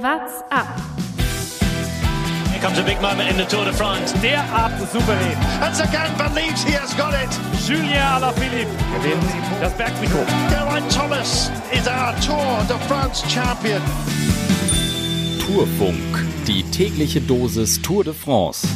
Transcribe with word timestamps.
What's 0.00 0.42
up? 0.52 0.68
Here 2.52 2.60
comes 2.60 2.78
a 2.78 2.84
big 2.84 3.02
moment 3.02 3.30
in 3.30 3.36
the 3.36 3.44
Tour 3.44 3.64
de 3.64 3.72
France. 3.72 4.12
Derart 4.22 4.78
souverän. 4.92 5.36
And 5.60 5.74
Sagan 5.74 6.16
believes 6.16 6.62
he 6.62 6.70
has 6.74 6.94
got 6.94 7.14
it. 7.14 7.28
Julien 7.66 8.00
Alaphilippe 8.00 8.70
gewinnt 8.94 9.24
das 9.60 9.72
Bergtrikot. 9.72 10.24
Geraint 10.50 10.88
Thomas 10.92 11.50
is 11.72 11.88
our 11.88 12.14
Tour 12.20 12.64
de 12.68 12.78
France 12.86 13.24
champion. 13.28 13.82
Tourfunk, 15.44 16.24
die 16.46 16.62
tägliche 16.70 17.20
Dosis 17.20 17.82
Tour 17.82 18.04
de 18.04 18.14
France. 18.14 18.68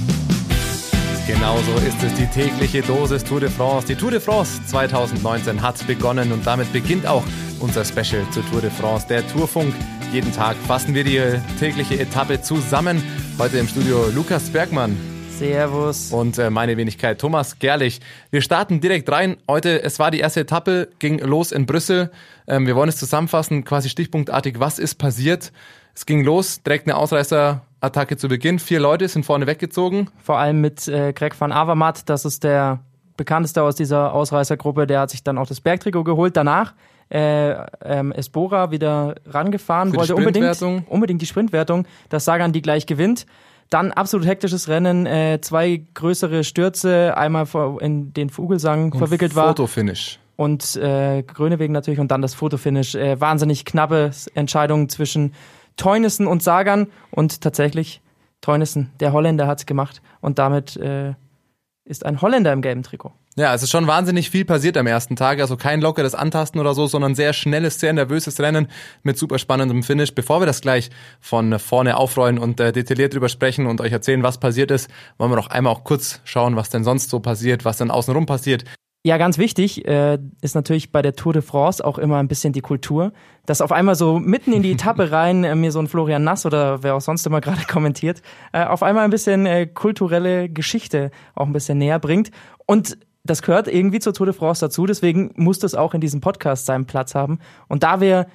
Genauso 1.28 1.72
ist 1.86 2.02
es 2.02 2.14
die 2.14 2.26
tägliche 2.26 2.82
Dosis 2.82 3.22
Tour 3.22 3.38
de 3.38 3.48
France. 3.48 3.86
Die 3.86 3.94
Tour 3.94 4.10
de 4.10 4.18
France 4.18 4.60
2019 4.66 5.62
hat 5.62 5.86
begonnen 5.86 6.32
und 6.32 6.44
damit 6.44 6.72
beginnt 6.72 7.06
auch 7.06 7.22
unser 7.60 7.84
Special 7.84 8.28
zur 8.32 8.44
Tour 8.50 8.60
de 8.60 8.70
France, 8.70 9.06
der 9.06 9.24
Tourfunk. 9.28 9.72
Jeden 10.12 10.30
Tag 10.30 10.58
fassen 10.58 10.94
wir 10.94 11.04
die 11.04 11.18
tägliche 11.58 11.98
Etappe 11.98 12.42
zusammen. 12.42 13.02
Heute 13.38 13.56
im 13.56 13.66
Studio 13.66 14.08
Lukas 14.14 14.50
Bergmann. 14.50 14.94
Servus. 15.38 16.12
Und 16.12 16.36
äh, 16.36 16.50
meine 16.50 16.76
Wenigkeit 16.76 17.18
Thomas 17.18 17.58
Gerlich. 17.58 18.02
Wir 18.30 18.42
starten 18.42 18.82
direkt 18.82 19.10
rein. 19.10 19.38
Heute, 19.48 19.82
es 19.82 19.98
war 19.98 20.10
die 20.10 20.18
erste 20.18 20.40
Etappe, 20.40 20.90
ging 20.98 21.18
los 21.20 21.50
in 21.50 21.64
Brüssel. 21.64 22.10
Ähm, 22.46 22.66
wir 22.66 22.76
wollen 22.76 22.90
es 22.90 22.98
zusammenfassen, 22.98 23.64
quasi 23.64 23.88
stichpunktartig, 23.88 24.60
was 24.60 24.78
ist 24.78 24.96
passiert. 24.96 25.50
Es 25.94 26.04
ging 26.04 26.22
los, 26.24 26.62
direkt 26.62 26.86
eine 26.86 26.98
Ausreißerattacke 26.98 28.18
zu 28.18 28.28
Beginn. 28.28 28.58
Vier 28.58 28.80
Leute 28.80 29.08
sind 29.08 29.24
vorne 29.24 29.46
weggezogen. 29.46 30.10
Vor 30.22 30.36
allem 30.36 30.60
mit 30.60 30.88
äh, 30.88 31.14
Greg 31.14 31.40
van 31.40 31.52
Avermaet, 31.52 32.10
das 32.10 32.26
ist 32.26 32.44
der 32.44 32.80
bekannteste 33.16 33.62
aus 33.62 33.76
dieser 33.76 34.12
Ausreißergruppe, 34.12 34.86
der 34.86 35.00
hat 35.00 35.10
sich 35.10 35.24
dann 35.24 35.38
auch 35.38 35.46
das 35.46 35.62
Bergtrikot 35.62 36.04
geholt. 36.04 36.36
Danach 36.36 36.74
äh, 37.12 37.54
ähm, 37.84 38.12
Esbora 38.12 38.70
wieder 38.70 39.16
rangefahren, 39.26 39.90
Für 39.90 39.98
wollte 39.98 40.16
unbedingt, 40.16 40.62
unbedingt 40.88 41.20
die 41.20 41.26
Sprintwertung, 41.26 41.86
dass 42.08 42.24
Sagan 42.24 42.52
die 42.52 42.62
gleich 42.62 42.86
gewinnt. 42.86 43.26
Dann 43.68 43.92
absolut 43.92 44.26
hektisches 44.26 44.68
Rennen, 44.68 45.06
äh, 45.06 45.38
zwei 45.40 45.82
größere 45.94 46.44
Stürze, 46.44 47.16
einmal 47.16 47.46
in 47.80 48.12
den 48.14 48.30
Vogelsang 48.30 48.94
verwickelt 48.94 49.34
war 49.34 49.48
Fotofinish. 49.48 50.18
und 50.36 50.76
äh, 50.76 51.22
Grönewegen 51.22 51.72
natürlich 51.72 52.00
und 52.00 52.10
dann 52.10 52.22
das 52.22 52.34
Fotofinish. 52.34 52.94
Äh, 52.94 53.20
wahnsinnig 53.20 53.64
knappe 53.64 54.10
Entscheidung 54.34 54.88
zwischen 54.88 55.34
Teunissen 55.76 56.26
und 56.26 56.42
Sagan 56.42 56.88
und 57.10 57.40
tatsächlich 57.40 58.00
Teunissen, 58.40 58.90
der 59.00 59.12
Holländer 59.12 59.46
hat's 59.46 59.66
gemacht 59.66 60.02
und 60.20 60.38
damit 60.38 60.76
äh, 60.76 61.14
ist 61.84 62.06
ein 62.06 62.22
Holländer 62.22 62.52
im 62.52 62.62
gelben 62.62 62.82
Trikot. 62.82 63.12
Ja, 63.36 63.54
es 63.54 63.62
ist 63.62 63.70
schon 63.70 63.86
wahnsinnig 63.86 64.30
viel 64.30 64.44
passiert 64.44 64.76
am 64.76 64.86
ersten 64.86 65.16
Tag. 65.16 65.40
Also 65.40 65.56
kein 65.56 65.80
lockeres 65.80 66.14
Antasten 66.14 66.60
oder 66.60 66.74
so, 66.74 66.86
sondern 66.86 67.14
sehr 67.14 67.32
schnelles, 67.32 67.80
sehr 67.80 67.92
nervöses 67.92 68.38
Rennen 68.40 68.68
mit 69.02 69.18
super 69.18 69.38
spannendem 69.38 69.82
Finish. 69.82 70.14
Bevor 70.14 70.40
wir 70.40 70.46
das 70.46 70.60
gleich 70.60 70.90
von 71.20 71.58
vorne 71.58 71.96
aufrollen 71.96 72.38
und 72.38 72.60
äh, 72.60 72.72
detailliert 72.72 73.14
drüber 73.14 73.28
sprechen 73.28 73.66
und 73.66 73.80
euch 73.80 73.92
erzählen, 73.92 74.22
was 74.22 74.38
passiert 74.38 74.70
ist, 74.70 74.90
wollen 75.18 75.32
wir 75.32 75.36
noch 75.36 75.48
einmal 75.48 75.72
auch 75.72 75.84
kurz 75.84 76.20
schauen, 76.24 76.56
was 76.56 76.68
denn 76.70 76.84
sonst 76.84 77.10
so 77.10 77.20
passiert, 77.20 77.64
was 77.64 77.78
denn 77.78 77.90
außenrum 77.90 78.26
passiert. 78.26 78.64
Ja, 79.04 79.18
ganz 79.18 79.36
wichtig 79.36 79.84
äh, 79.88 80.18
ist 80.42 80.54
natürlich 80.54 80.92
bei 80.92 81.02
der 81.02 81.16
Tour 81.16 81.32
de 81.32 81.42
France 81.42 81.84
auch 81.84 81.98
immer 81.98 82.18
ein 82.18 82.28
bisschen 82.28 82.52
die 82.52 82.60
Kultur, 82.60 83.12
dass 83.46 83.60
auf 83.60 83.72
einmal 83.72 83.96
so 83.96 84.20
mitten 84.20 84.52
in 84.52 84.62
die 84.62 84.72
Etappe 84.72 85.10
rein 85.10 85.42
äh, 85.42 85.56
mir 85.56 85.72
so 85.72 85.80
ein 85.80 85.88
Florian 85.88 86.22
Nass 86.22 86.46
oder 86.46 86.84
wer 86.84 86.94
auch 86.94 87.00
sonst 87.00 87.26
immer 87.26 87.40
gerade 87.40 87.62
kommentiert, 87.68 88.22
äh, 88.52 88.64
auf 88.64 88.84
einmal 88.84 89.04
ein 89.04 89.10
bisschen 89.10 89.44
äh, 89.44 89.66
kulturelle 89.66 90.48
Geschichte 90.48 91.10
auch 91.34 91.46
ein 91.46 91.52
bisschen 91.52 91.78
näher 91.78 91.98
bringt. 91.98 92.30
Und 92.66 92.96
das 93.24 93.42
gehört 93.42 93.66
irgendwie 93.66 93.98
zur 93.98 94.14
Tour 94.14 94.26
de 94.26 94.34
France 94.34 94.64
dazu, 94.64 94.86
deswegen 94.86 95.32
muss 95.36 95.58
das 95.58 95.74
auch 95.74 95.94
in 95.94 96.00
diesem 96.00 96.20
Podcast 96.20 96.66
seinen 96.66 96.86
Platz 96.86 97.16
haben. 97.16 97.40
Und 97.66 97.82
da 97.82 98.00
wir 98.00 98.26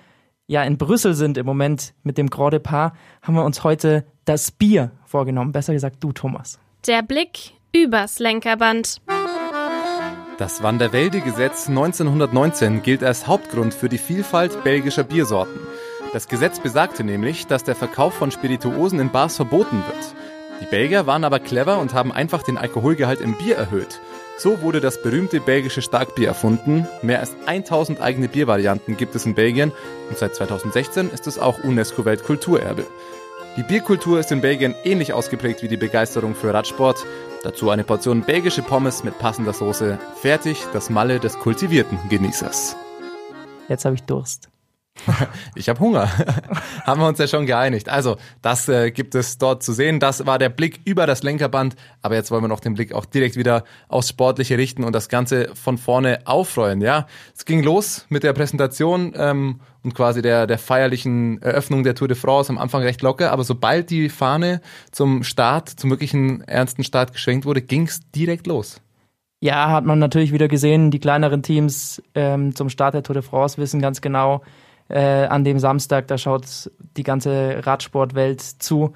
ja 0.47 0.63
in 0.63 0.77
Brüssel 0.77 1.13
sind 1.13 1.37
im 1.37 1.45
Moment 1.45 1.93
mit 2.03 2.17
dem 2.17 2.29
Grand 2.29 2.53
Depart, 2.53 2.93
haben 3.21 3.35
wir 3.35 3.45
uns 3.45 3.63
heute 3.63 4.05
das 4.25 4.51
Bier 4.51 4.91
vorgenommen. 5.05 5.53
Besser 5.53 5.73
gesagt 5.73 5.97
du, 6.01 6.11
Thomas. 6.11 6.59
Der 6.87 7.03
Blick 7.03 7.53
übers 7.73 8.19
Lenkerband. 8.19 9.01
Das 10.37 10.61
Wanderwelde-Gesetz 10.61 11.67
1919 11.67 12.83
gilt 12.83 13.03
als 13.03 13.25
Hauptgrund 13.25 13.73
für 13.73 13.89
die 13.89 13.97
Vielfalt 13.97 14.63
belgischer 14.63 15.03
Biersorten. 15.03 15.59
Das 16.13 16.27
Gesetz 16.27 16.59
besagte 16.59 17.03
nämlich, 17.03 17.47
dass 17.47 17.63
der 17.63 17.75
Verkauf 17.75 18.13
von 18.13 18.29
Spirituosen 18.29 18.99
in 18.99 19.11
Bars 19.11 19.35
verboten 19.35 19.83
wird. 19.87 20.13
Die 20.61 20.67
Belgier 20.67 21.07
waren 21.07 21.23
aber 21.23 21.39
clever 21.39 21.79
und 21.79 21.95
haben 21.95 22.11
einfach 22.11 22.43
den 22.43 22.59
Alkoholgehalt 22.59 23.19
im 23.19 23.35
Bier 23.35 23.55
erhöht. 23.55 23.99
So 24.37 24.61
wurde 24.61 24.79
das 24.79 25.01
berühmte 25.01 25.39
belgische 25.39 25.81
Starkbier 25.81 26.27
erfunden. 26.27 26.87
Mehr 27.01 27.19
als 27.19 27.35
1000 27.47 27.99
eigene 27.99 28.27
Biervarianten 28.27 28.95
gibt 28.95 29.15
es 29.15 29.25
in 29.25 29.33
Belgien 29.33 29.71
und 30.09 30.19
seit 30.19 30.35
2016 30.35 31.09
ist 31.09 31.25
es 31.25 31.39
auch 31.39 31.63
UNESCO-Weltkulturerbe. 31.63 32.85
Die 33.57 33.63
Bierkultur 33.63 34.19
ist 34.19 34.31
in 34.31 34.41
Belgien 34.41 34.75
ähnlich 34.83 35.13
ausgeprägt 35.13 35.63
wie 35.63 35.67
die 35.67 35.77
Begeisterung 35.77 36.35
für 36.35 36.53
Radsport. 36.53 37.03
Dazu 37.47 37.69
eine 37.69 37.85
Portion 37.85 38.23
belgische 38.23 38.61
Pommes 38.61 39.05
mit 39.05 39.17
passender 39.19 39.53
Soße. 39.53 39.97
Fertig 40.15 40.65
das 40.73 40.89
Malle 40.89 41.17
des 41.17 41.39
kultivierten 41.39 41.97
Genießers. 42.09 42.75
Jetzt 43.69 43.85
habe 43.85 43.95
ich 43.95 44.03
Durst. 44.03 44.49
Ich 45.55 45.69
habe 45.69 45.79
Hunger. 45.79 46.09
Haben 46.85 47.01
wir 47.01 47.07
uns 47.07 47.19
ja 47.19 47.27
schon 47.27 47.45
geeinigt. 47.45 47.89
Also, 47.89 48.17
das 48.41 48.67
äh, 48.69 48.91
gibt 48.91 49.15
es 49.15 49.37
dort 49.37 49.63
zu 49.63 49.73
sehen. 49.73 49.99
Das 49.99 50.25
war 50.25 50.37
der 50.39 50.49
Blick 50.49 50.81
über 50.85 51.07
das 51.07 51.23
Lenkerband. 51.23 51.75
Aber 52.01 52.15
jetzt 52.15 52.31
wollen 52.31 52.43
wir 52.43 52.47
noch 52.47 52.59
den 52.59 52.75
Blick 52.75 52.93
auch 52.93 53.05
direkt 53.05 53.35
wieder 53.35 53.63
aufs 53.87 54.09
Sportliche 54.09 54.57
richten 54.57 54.83
und 54.83 54.93
das 54.93 55.09
Ganze 55.09 55.49
von 55.55 55.77
vorne 55.77 56.19
aufrollen. 56.25 56.81
Ja, 56.81 57.07
es 57.35 57.45
ging 57.45 57.63
los 57.63 58.05
mit 58.09 58.23
der 58.23 58.33
Präsentation 58.33 59.13
ähm, 59.15 59.61
und 59.83 59.95
quasi 59.95 60.21
der, 60.21 60.47
der 60.47 60.57
feierlichen 60.57 61.41
Eröffnung 61.41 61.83
der 61.83 61.95
Tour 61.95 62.07
de 62.07 62.17
France. 62.17 62.51
Am 62.51 62.57
Anfang 62.57 62.81
recht 62.83 63.01
locker, 63.01 63.31
aber 63.31 63.43
sobald 63.43 63.89
die 63.89 64.09
Fahne 64.09 64.61
zum 64.91 65.23
Start, 65.23 65.69
zum 65.69 65.89
wirklichen 65.89 66.41
ernsten 66.41 66.83
Start 66.83 67.13
geschwenkt 67.13 67.45
wurde, 67.45 67.61
ging 67.61 67.87
es 67.87 68.01
direkt 68.11 68.47
los. 68.47 68.81
Ja, 69.39 69.69
hat 69.69 69.85
man 69.85 69.99
natürlich 69.99 70.33
wieder 70.33 70.47
gesehen. 70.47 70.89
Die 70.89 70.99
kleineren 70.99 71.43
Teams 71.43 72.01
ähm, 72.15 72.55
zum 72.55 72.69
Start 72.69 72.95
der 72.95 73.03
Tour 73.03 73.13
de 73.13 73.21
France 73.21 73.57
wissen 73.59 73.79
ganz 73.79 74.01
genau, 74.01 74.41
äh, 74.89 75.25
an 75.25 75.43
dem 75.43 75.59
Samstag, 75.59 76.07
da 76.07 76.17
schaut 76.17 76.71
die 76.95 77.03
ganze 77.03 77.65
Radsportwelt 77.65 78.41
zu. 78.41 78.93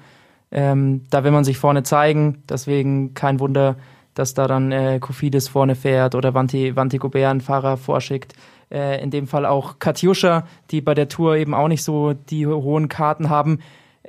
Ähm, 0.50 1.04
da 1.10 1.24
will 1.24 1.30
man 1.30 1.44
sich 1.44 1.58
vorne 1.58 1.82
zeigen. 1.82 2.42
Deswegen 2.48 3.14
kein 3.14 3.40
Wunder, 3.40 3.76
dass 4.14 4.34
da 4.34 4.46
dann 4.46 4.72
äh, 4.72 4.98
Kofidis 5.00 5.48
vorne 5.48 5.74
fährt 5.74 6.14
oder 6.14 6.34
Vanti, 6.34 6.76
Vanti 6.76 6.98
Gobert 6.98 7.30
einen 7.30 7.40
Fahrer 7.40 7.76
vorschickt. 7.76 8.34
Äh, 8.70 9.02
in 9.02 9.10
dem 9.10 9.26
Fall 9.26 9.46
auch 9.46 9.78
Katjuscha, 9.78 10.46
die 10.70 10.80
bei 10.80 10.94
der 10.94 11.08
Tour 11.08 11.36
eben 11.36 11.54
auch 11.54 11.68
nicht 11.68 11.84
so 11.84 12.12
die 12.12 12.46
hohen 12.46 12.88
Karten 12.88 13.28
haben. 13.28 13.60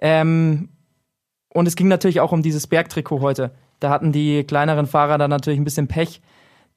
Ähm, 0.01 0.69
und 1.53 1.67
es 1.67 1.75
ging 1.75 1.87
natürlich 1.87 2.19
auch 2.19 2.31
um 2.31 2.41
dieses 2.41 2.67
Bergtrikot 2.67 3.21
heute. 3.21 3.51
Da 3.79 3.89
hatten 3.89 4.11
die 4.11 4.43
kleineren 4.43 4.87
Fahrer 4.87 5.17
dann 5.17 5.29
natürlich 5.29 5.59
ein 5.59 5.65
bisschen 5.65 5.87
Pech, 5.87 6.21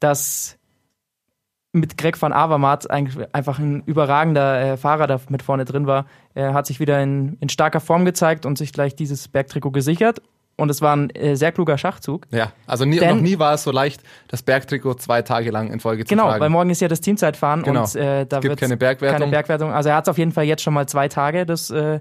dass 0.00 0.58
mit 1.76 1.96
Greg 1.98 2.20
van 2.20 2.32
Avermaet 2.32 2.90
einfach 2.90 3.58
ein 3.58 3.82
überragender 3.86 4.72
äh, 4.72 4.76
Fahrer 4.76 5.06
da 5.06 5.20
mit 5.28 5.42
vorne 5.42 5.64
drin 5.64 5.86
war. 5.86 6.06
Er 6.34 6.54
hat 6.54 6.66
sich 6.66 6.80
wieder 6.80 7.02
in, 7.02 7.36
in 7.40 7.48
starker 7.48 7.80
Form 7.80 8.04
gezeigt 8.04 8.46
und 8.46 8.58
sich 8.58 8.72
gleich 8.72 8.94
dieses 8.96 9.28
Bergtrikot 9.28 9.70
gesichert. 9.70 10.20
Und 10.58 10.70
es 10.70 10.80
war 10.80 10.96
ein 10.96 11.10
äh, 11.10 11.36
sehr 11.36 11.52
kluger 11.52 11.76
Schachzug. 11.76 12.26
Ja, 12.30 12.50
also 12.66 12.86
nie, 12.86 12.98
Denn- 12.98 13.16
noch 13.16 13.22
nie 13.22 13.38
war 13.38 13.52
es 13.52 13.62
so 13.62 13.70
leicht, 13.70 14.00
das 14.28 14.42
Bergtrikot 14.42 14.94
zwei 14.94 15.20
Tage 15.20 15.50
lang 15.50 15.70
in 15.70 15.80
Folge 15.80 16.04
zu 16.04 16.08
Genau, 16.08 16.28
tragen. 16.28 16.40
weil 16.40 16.48
morgen 16.48 16.70
ist 16.70 16.80
ja 16.80 16.88
das 16.88 17.02
Teamzeitfahren 17.02 17.62
Genau. 17.62 17.82
und 17.82 17.94
äh, 17.94 18.24
da 18.24 18.38
Es 18.38 18.40
gibt 18.42 18.52
wird 18.52 18.60
keine 18.60 18.76
Bergwertung. 18.78 19.18
keine 19.18 19.30
Bergwertung. 19.30 19.72
Also 19.72 19.90
er 19.90 19.96
hat 19.96 20.08
auf 20.08 20.16
jeden 20.16 20.32
Fall 20.32 20.44
jetzt 20.44 20.62
schon 20.62 20.72
mal 20.72 20.86
zwei 20.88 21.08
Tage. 21.08 21.44
Das, 21.44 21.68
äh, 21.70 22.00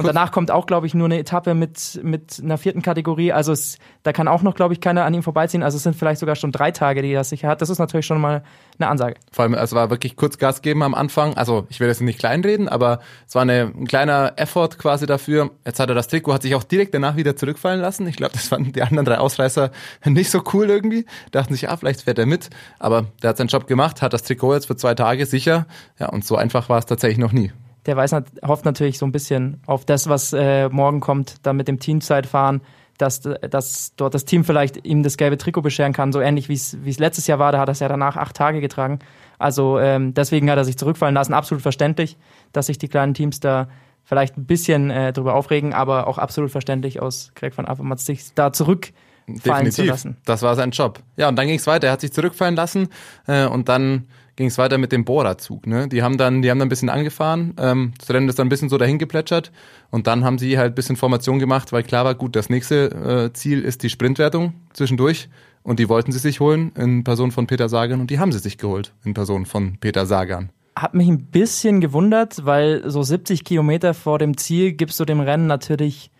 und 0.00 0.06
danach 0.06 0.32
kommt 0.32 0.50
auch, 0.50 0.66
glaube 0.66 0.86
ich, 0.86 0.94
nur 0.94 1.06
eine 1.06 1.18
Etappe 1.18 1.54
mit, 1.54 2.00
mit 2.02 2.40
einer 2.42 2.58
vierten 2.58 2.82
Kategorie. 2.82 3.32
Also 3.32 3.52
es, 3.52 3.78
da 4.02 4.12
kann 4.12 4.28
auch 4.28 4.42
noch, 4.42 4.54
glaube 4.54 4.74
ich, 4.74 4.80
keiner 4.80 5.04
an 5.04 5.14
ihm 5.14 5.22
vorbeiziehen. 5.22 5.62
Also 5.62 5.76
es 5.76 5.82
sind 5.82 5.94
vielleicht 5.94 6.20
sogar 6.20 6.36
schon 6.36 6.52
drei 6.52 6.70
Tage, 6.70 7.02
die 7.02 7.12
er 7.12 7.24
sicher 7.24 7.48
hat. 7.48 7.60
Das 7.60 7.70
ist 7.70 7.78
natürlich 7.78 8.06
schon 8.06 8.20
mal 8.20 8.42
eine 8.78 8.88
Ansage. 8.88 9.16
Vor 9.30 9.44
allem, 9.44 9.54
es 9.54 9.72
war 9.72 9.90
wirklich 9.90 10.16
kurz 10.16 10.38
Gas 10.38 10.62
geben 10.62 10.82
am 10.82 10.94
Anfang. 10.94 11.34
Also 11.34 11.66
ich 11.68 11.80
will 11.80 11.88
das 11.88 12.00
nicht 12.00 12.18
kleinreden, 12.18 12.68
aber 12.68 13.00
es 13.28 13.34
war 13.34 13.42
eine, 13.42 13.72
ein 13.76 13.86
kleiner 13.86 14.32
Effort 14.36 14.70
quasi 14.78 15.06
dafür. 15.06 15.50
Jetzt 15.64 15.80
hat 15.80 15.88
er 15.88 15.94
das 15.94 16.08
Trikot, 16.08 16.32
hat 16.32 16.42
sich 16.42 16.54
auch 16.54 16.64
direkt 16.64 16.94
danach 16.94 17.16
wieder 17.16 17.36
zurückfallen 17.36 17.80
lassen. 17.80 18.06
Ich 18.06 18.16
glaube, 18.16 18.32
das 18.32 18.48
fanden 18.48 18.72
die 18.72 18.82
anderen 18.82 19.04
drei 19.04 19.18
Ausreißer 19.18 19.70
nicht 20.06 20.30
so 20.30 20.42
cool 20.54 20.68
irgendwie. 20.70 21.04
Dachten 21.30 21.52
sich, 21.52 21.62
ja, 21.62 21.76
vielleicht 21.76 22.02
fährt 22.02 22.18
er 22.18 22.26
mit. 22.26 22.50
Aber 22.78 23.06
der 23.22 23.30
hat 23.30 23.36
seinen 23.36 23.48
Job 23.48 23.66
gemacht, 23.66 24.02
hat 24.02 24.12
das 24.12 24.22
Trikot 24.22 24.54
jetzt 24.54 24.66
für 24.66 24.76
zwei 24.76 24.94
Tage 24.94 25.26
sicher. 25.26 25.66
Ja, 25.98 26.08
und 26.08 26.24
so 26.24 26.36
einfach 26.36 26.68
war 26.68 26.78
es 26.78 26.86
tatsächlich 26.86 27.18
noch 27.18 27.32
nie. 27.32 27.52
Der 27.86 27.96
weiß, 27.96 28.14
hofft 28.46 28.64
natürlich 28.64 28.98
so 28.98 29.06
ein 29.06 29.12
bisschen 29.12 29.60
auf 29.66 29.84
das, 29.84 30.08
was 30.08 30.32
äh, 30.32 30.68
morgen 30.68 31.00
kommt, 31.00 31.46
dann 31.46 31.56
mit 31.56 31.68
dem 31.68 31.78
Teamzeitfahren, 31.78 32.60
dass, 32.98 33.20
dass 33.20 33.94
dort 33.96 34.14
das 34.14 34.24
Team 34.24 34.44
vielleicht 34.44 34.84
ihm 34.86 35.02
das 35.02 35.16
gelbe 35.16 35.38
Trikot 35.38 35.62
bescheren 35.62 35.92
kann, 35.92 36.12
so 36.12 36.20
ähnlich 36.20 36.48
wie 36.48 36.54
es 36.54 36.98
letztes 36.98 37.26
Jahr 37.26 37.38
war, 37.38 37.52
da 37.52 37.58
hat 37.58 37.68
er 37.68 37.72
es 37.72 37.80
ja 37.80 37.88
danach 37.88 38.16
acht 38.16 38.36
Tage 38.36 38.60
getragen. 38.60 38.98
Also 39.38 39.78
ähm, 39.78 40.12
deswegen 40.12 40.50
hat 40.50 40.58
er 40.58 40.64
sich 40.64 40.76
zurückfallen 40.76 41.14
lassen, 41.14 41.32
absolut 41.32 41.62
verständlich, 41.62 42.18
dass 42.52 42.66
sich 42.66 42.76
die 42.76 42.88
kleinen 42.88 43.14
Teams 43.14 43.40
da 43.40 43.68
vielleicht 44.04 44.36
ein 44.36 44.44
bisschen 44.44 44.90
äh, 44.90 45.12
drüber 45.12 45.34
aufregen, 45.34 45.72
aber 45.72 46.06
auch 46.06 46.18
absolut 46.18 46.50
verständlich 46.50 47.00
aus 47.00 47.32
Greg 47.34 47.56
van 47.56 47.66
Avermaet 47.66 48.00
sich 48.00 48.34
da 48.34 48.52
zurückfallen 48.52 48.92
zu 49.38 49.42
Definitiv. 49.42 49.86
lassen. 49.86 50.16
Das 50.24 50.42
war 50.42 50.56
sein 50.56 50.72
Job. 50.72 51.00
Ja, 51.16 51.28
und 51.28 51.36
dann 51.36 51.46
ging 51.46 51.56
es 51.56 51.66
weiter. 51.66 51.86
Er 51.86 51.92
hat 51.92 52.00
sich 52.00 52.12
zurückfallen 52.12 52.56
lassen 52.56 52.88
äh, 53.26 53.46
und 53.46 53.68
dann 53.68 54.08
ging 54.40 54.48
es 54.48 54.56
weiter 54.56 54.78
mit 54.78 54.90
dem 54.90 55.04
Bohrerzug. 55.04 55.66
Ne? 55.66 55.86
Die 55.86 56.02
haben 56.02 56.16
dann, 56.16 56.40
die 56.40 56.50
haben 56.50 56.58
dann 56.58 56.68
ein 56.68 56.70
bisschen 56.70 56.88
angefahren, 56.88 57.52
ähm, 57.58 57.92
das 57.98 58.08
Rennen 58.08 58.26
ist 58.26 58.38
dann 58.38 58.46
ein 58.46 58.48
bisschen 58.48 58.70
so 58.70 58.78
dahin 58.78 58.98
geplätschert 58.98 59.52
und 59.90 60.06
dann 60.06 60.24
haben 60.24 60.38
sie 60.38 60.56
halt 60.56 60.72
ein 60.72 60.74
bisschen 60.74 60.96
Formation 60.96 61.38
gemacht, 61.38 61.72
weil 61.72 61.82
klar 61.82 62.06
war, 62.06 62.14
gut, 62.14 62.34
das 62.36 62.48
nächste 62.48 63.28
äh, 63.28 63.32
Ziel 63.34 63.60
ist 63.60 63.82
die 63.82 63.90
Sprintwertung 63.90 64.54
zwischendurch 64.72 65.28
und 65.62 65.78
die 65.78 65.90
wollten 65.90 66.10
sie 66.10 66.18
sich 66.18 66.40
holen 66.40 66.72
in 66.74 67.04
Person 67.04 67.32
von 67.32 67.46
Peter 67.46 67.68
Sagan 67.68 68.00
und 68.00 68.10
die 68.10 68.18
haben 68.18 68.32
sie 68.32 68.38
sich 68.38 68.56
geholt 68.56 68.94
in 69.04 69.12
Person 69.12 69.44
von 69.44 69.76
Peter 69.76 70.06
Sagan. 70.06 70.48
Hat 70.74 70.94
mich 70.94 71.08
ein 71.08 71.26
bisschen 71.26 71.82
gewundert, 71.82 72.46
weil 72.46 72.90
so 72.90 73.02
70 73.02 73.44
Kilometer 73.44 73.92
vor 73.92 74.18
dem 74.18 74.38
Ziel 74.38 74.72
gibst 74.72 74.98
du 75.00 75.04
dem 75.04 75.20
Rennen 75.20 75.48
natürlich 75.48 76.10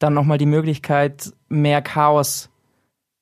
dann 0.00 0.14
nochmal 0.14 0.38
die 0.38 0.46
Möglichkeit, 0.46 1.32
mehr 1.48 1.80
Chaos 1.80 2.50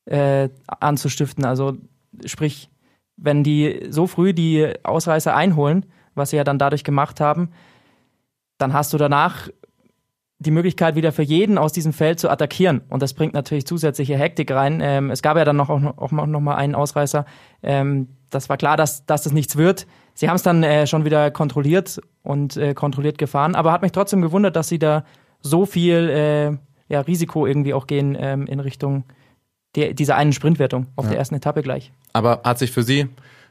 äh, 0.06 0.49
anzustiften. 0.67 1.44
Also 1.44 1.76
sprich, 2.25 2.70
wenn 3.16 3.42
die 3.42 3.86
so 3.90 4.06
früh 4.06 4.32
die 4.32 4.72
Ausreißer 4.82 5.34
einholen, 5.34 5.86
was 6.14 6.30
sie 6.30 6.36
ja 6.36 6.44
dann 6.44 6.58
dadurch 6.58 6.84
gemacht 6.84 7.20
haben, 7.20 7.50
dann 8.58 8.72
hast 8.72 8.92
du 8.92 8.98
danach 8.98 9.48
die 10.38 10.50
Möglichkeit, 10.50 10.96
wieder 10.96 11.12
für 11.12 11.22
jeden 11.22 11.56
aus 11.56 11.72
diesem 11.72 11.92
Feld 11.92 12.20
zu 12.20 12.28
attackieren. 12.28 12.82
Und 12.90 13.02
das 13.02 13.14
bringt 13.14 13.32
natürlich 13.32 13.66
zusätzliche 13.66 14.18
Hektik 14.18 14.50
rein. 14.50 14.80
Ähm, 14.82 15.10
es 15.10 15.22
gab 15.22 15.36
ja 15.36 15.44
dann 15.44 15.56
noch, 15.56 15.70
auch, 15.70 16.12
noch 16.12 16.40
mal 16.40 16.56
einen 16.56 16.74
Ausreißer. 16.74 17.24
Ähm, 17.62 18.08
das 18.28 18.48
war 18.50 18.58
klar, 18.58 18.76
dass, 18.76 19.06
dass 19.06 19.22
das 19.22 19.32
nichts 19.32 19.56
wird. 19.56 19.86
Sie 20.14 20.28
haben 20.28 20.36
es 20.36 20.42
dann 20.42 20.62
äh, 20.62 20.86
schon 20.86 21.06
wieder 21.06 21.30
kontrolliert 21.30 22.00
und 22.22 22.56
äh, 22.56 22.74
kontrolliert 22.74 23.16
gefahren. 23.16 23.54
Aber 23.54 23.72
hat 23.72 23.82
mich 23.82 23.92
trotzdem 23.92 24.20
gewundert, 24.20 24.56
dass 24.56 24.68
sie 24.68 24.78
da 24.78 25.04
so 25.40 25.64
viel 25.64 26.10
äh, 26.10 26.92
ja, 26.92 27.00
Risiko 27.00 27.46
irgendwie 27.46 27.72
auch 27.72 27.86
gehen 27.86 28.16
ähm, 28.18 28.46
in 28.46 28.60
Richtung 28.60 29.04
die, 29.76 29.94
dieser 29.94 30.17
einen 30.17 30.32
Sprintwertung 30.32 30.87
auf 30.96 31.05
ja. 31.05 31.11
der 31.11 31.19
ersten 31.19 31.34
Etappe 31.34 31.62
gleich. 31.62 31.93
Aber 32.12 32.40
hat 32.44 32.58
sich 32.58 32.73
für 32.73 32.82
Sie 32.82 33.08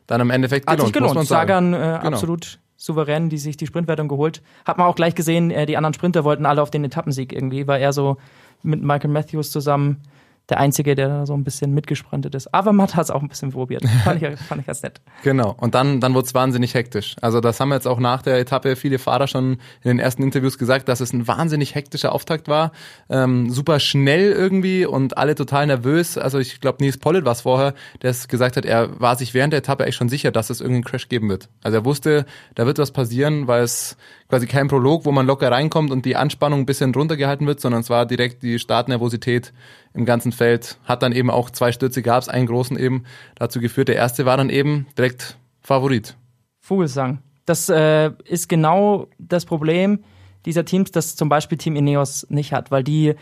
dann 0.08 0.22
im 0.22 0.30
Endeffekt 0.30 0.66
gelohnt? 0.66 0.80
Hat 0.80 0.88
sich 0.88 0.94
gelohnt. 0.94 1.16
Muss. 1.16 1.28
Sagan 1.28 1.74
äh, 1.74 1.78
genau. 1.78 2.00
absolut 2.02 2.60
souverän, 2.78 3.30
die 3.30 3.38
sich 3.38 3.58
die 3.58 3.68
Sprintwertung 3.68 4.08
geholt. 4.08 4.42
Hat 4.66 4.78
man 4.78 4.88
auch 4.88 4.96
gleich 4.96 5.16
gesehen, 5.16 5.52
äh, 5.52 5.66
die 5.66 5.78
anderen 5.78 5.94
Sprinter 5.94 6.24
wollten 6.24 6.46
alle 6.46 6.62
auf 6.62 6.72
den 6.72 6.84
Etappensieg 6.84 7.32
irgendwie, 7.32 7.68
war 7.68 7.80
er 7.80 7.94
so 7.94 8.18
mit 8.64 8.82
Michael 8.82 9.12
Matthews 9.12 9.52
zusammen 9.52 10.02
der 10.50 10.60
Einzige, 10.60 10.96
der 10.96 11.08
da 11.08 11.26
so 11.26 11.34
ein 11.34 11.44
bisschen 11.44 11.74
mitgesprintet 11.74 12.36
ist. 12.36 12.54
Aber 12.54 12.72
Matt 12.74 12.96
hat 12.96 13.06
es 13.06 13.12
auch 13.12 13.22
ein 13.22 13.28
bisschen 13.28 13.52
probiert. 13.52 13.84
Fand 14.04 14.22
ich, 14.22 14.40
fand 14.40 14.62
ich 14.62 14.68
ganz 14.68 14.84
nett. 14.84 15.02
Genau. 15.24 15.56
Und 15.60 15.76
dann, 15.76 16.00
dann 16.00 16.14
wurde 16.14 16.28
es 16.28 16.34
wahnsinnig 16.34 16.74
hektisch. 16.74 17.16
Also 17.22 17.42
das 17.42 17.60
haben 17.60 17.72
jetzt 17.72 17.88
auch 17.88 18.00
nach 18.00 18.22
der 18.22 18.40
Etappe 18.40 18.76
viele 18.76 19.00
Fahrer 19.00 19.28
schon 19.28 19.54
in 19.82 19.88
den 19.90 20.00
ersten 20.00 20.24
Interviews 20.24 20.58
gesagt, 20.58 20.88
dass 20.88 21.00
es 21.00 21.14
ein 21.14 21.28
wahnsinnig 21.28 21.74
hektischer 21.76 22.12
Auftakt 22.12 22.48
war. 22.48 22.72
Ähm, 23.10 23.50
super 23.50 23.80
schnell 23.80 24.32
irgendwie 24.32 24.86
und 24.86 25.18
alle 25.18 25.36
total 25.36 25.68
nervös. 25.68 26.18
Also 26.18 26.40
ich 26.40 26.62
glaube, 26.62 26.84
Nils 26.84 26.98
Pollitt 26.98 27.26
war 27.26 27.32
es 27.32 27.42
vorher, 27.42 27.74
der 28.02 28.12
es 28.12 28.28
gesagt 28.28 28.58
hat, 28.58 28.66
er 28.66 29.00
war 29.00 29.16
sich 29.16 29.34
während 29.34 29.54
der 29.54 29.60
Etappe 29.60 29.86
echt 29.86 29.98
schon 29.98 30.10
sicher, 30.10 30.32
dass 30.32 30.50
es 30.50 30.62
irgendeinen 30.62 30.84
Crash 30.84 31.10
geben 31.10 31.30
wird. 31.30 31.50
Also 31.64 31.78
er 31.78 31.86
wusste, 31.86 32.26
da 32.54 32.66
wird 32.66 32.78
was 32.78 32.92
passieren, 32.92 33.48
weil 33.48 33.64
es 33.64 33.98
quasi 34.28 34.48
kein 34.48 34.68
Prolog, 34.68 35.06
wo 35.06 35.12
man 35.12 35.26
locker 35.26 35.52
reinkommt 35.52 35.92
und 35.92 36.06
die 36.06 36.16
Anspannung 36.16 36.62
ein 36.62 36.66
bisschen 36.66 36.94
runtergehalten 36.94 37.46
wird, 37.48 37.60
sondern 37.60 37.82
es 37.82 37.90
war 37.90 38.06
direkt 38.06 38.44
die 38.44 38.60
Startnervosität 38.60 39.54
im 39.94 40.06
ganzen 40.06 40.32
Feld. 40.32 40.78
Hat 40.84 41.04
dann 41.04 41.12
eben 41.12 41.30
auch 41.30 41.50
zwei 41.50 41.72
Stürze 41.72 42.02
gab's, 42.02 42.28
einen 42.28 42.48
großen 42.48 42.78
eben 42.78 43.04
dazu 43.36 43.60
geführt. 43.60 43.88
Der 43.88 43.96
erste 43.96 44.26
war 44.26 44.38
dann 44.38 44.50
eben 44.50 44.88
direkt 44.98 45.38
Favorit. 45.62 46.18
Vogelsang. 46.62 47.20
Das 47.46 47.70
äh, 47.70 48.12
ist 48.26 48.50
genau 48.50 49.08
das 49.20 49.46
Problem 49.46 50.04
dieser 50.46 50.66
Teams, 50.66 50.92
das 50.92 51.16
zum 51.16 51.30
Beispiel 51.30 51.58
Team 51.58 51.76
Ineos 51.76 52.26
nicht 52.30 52.54
hat, 52.54 52.72
weil 52.72 52.84
die 52.84 53.16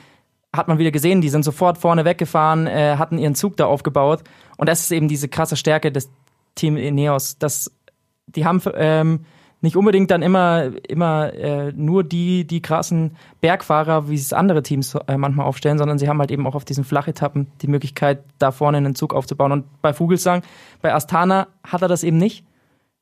hat 0.55 0.67
man 0.67 0.77
wieder 0.77 0.91
gesehen, 0.91 1.21
die 1.21 1.29
sind 1.29 1.43
sofort 1.43 1.77
vorne 1.77 2.05
weggefahren, 2.05 2.67
äh, 2.67 2.97
hatten 2.97 3.17
ihren 3.17 3.33
Zug 3.33 3.57
da 3.57 3.65
aufgebaut 3.65 4.23
und 4.57 4.69
das 4.69 4.81
ist 4.81 4.91
eben 4.91 5.07
diese 5.07 5.27
krasse 5.27 5.57
Stärke 5.57 5.91
des 5.91 6.09
Team 6.55 6.77
Ineos, 6.77 7.37
dass 7.37 7.71
die 8.27 8.45
haben 8.45 8.61
ähm, 8.75 9.25
nicht 9.63 9.77
unbedingt 9.77 10.11
dann 10.11 10.21
immer, 10.21 10.71
immer 10.89 11.33
äh, 11.33 11.71
nur 11.71 12.03
die, 12.03 12.45
die 12.45 12.61
krassen 12.61 13.15
Bergfahrer, 13.39 14.09
wie 14.09 14.15
es 14.15 14.33
andere 14.33 14.61
Teams 14.61 14.93
äh, 15.07 15.17
manchmal 15.17 15.45
aufstellen, 15.45 15.77
sondern 15.77 15.97
sie 15.97 16.09
haben 16.09 16.19
halt 16.19 16.31
eben 16.31 16.45
auch 16.45 16.55
auf 16.55 16.65
diesen 16.65 16.83
Flachetappen 16.83 17.47
die 17.61 17.67
Möglichkeit, 17.67 18.25
da 18.39 18.51
vorne 18.51 18.77
einen 18.77 18.93
Zug 18.93 19.13
aufzubauen. 19.13 19.53
Und 19.53 19.81
bei 19.81 19.93
Vogelsang, 19.93 20.43
bei 20.81 20.93
Astana 20.93 21.47
hat 21.63 21.81
er 21.81 21.87
das 21.87 22.03
eben 22.03 22.17
nicht. 22.17 22.45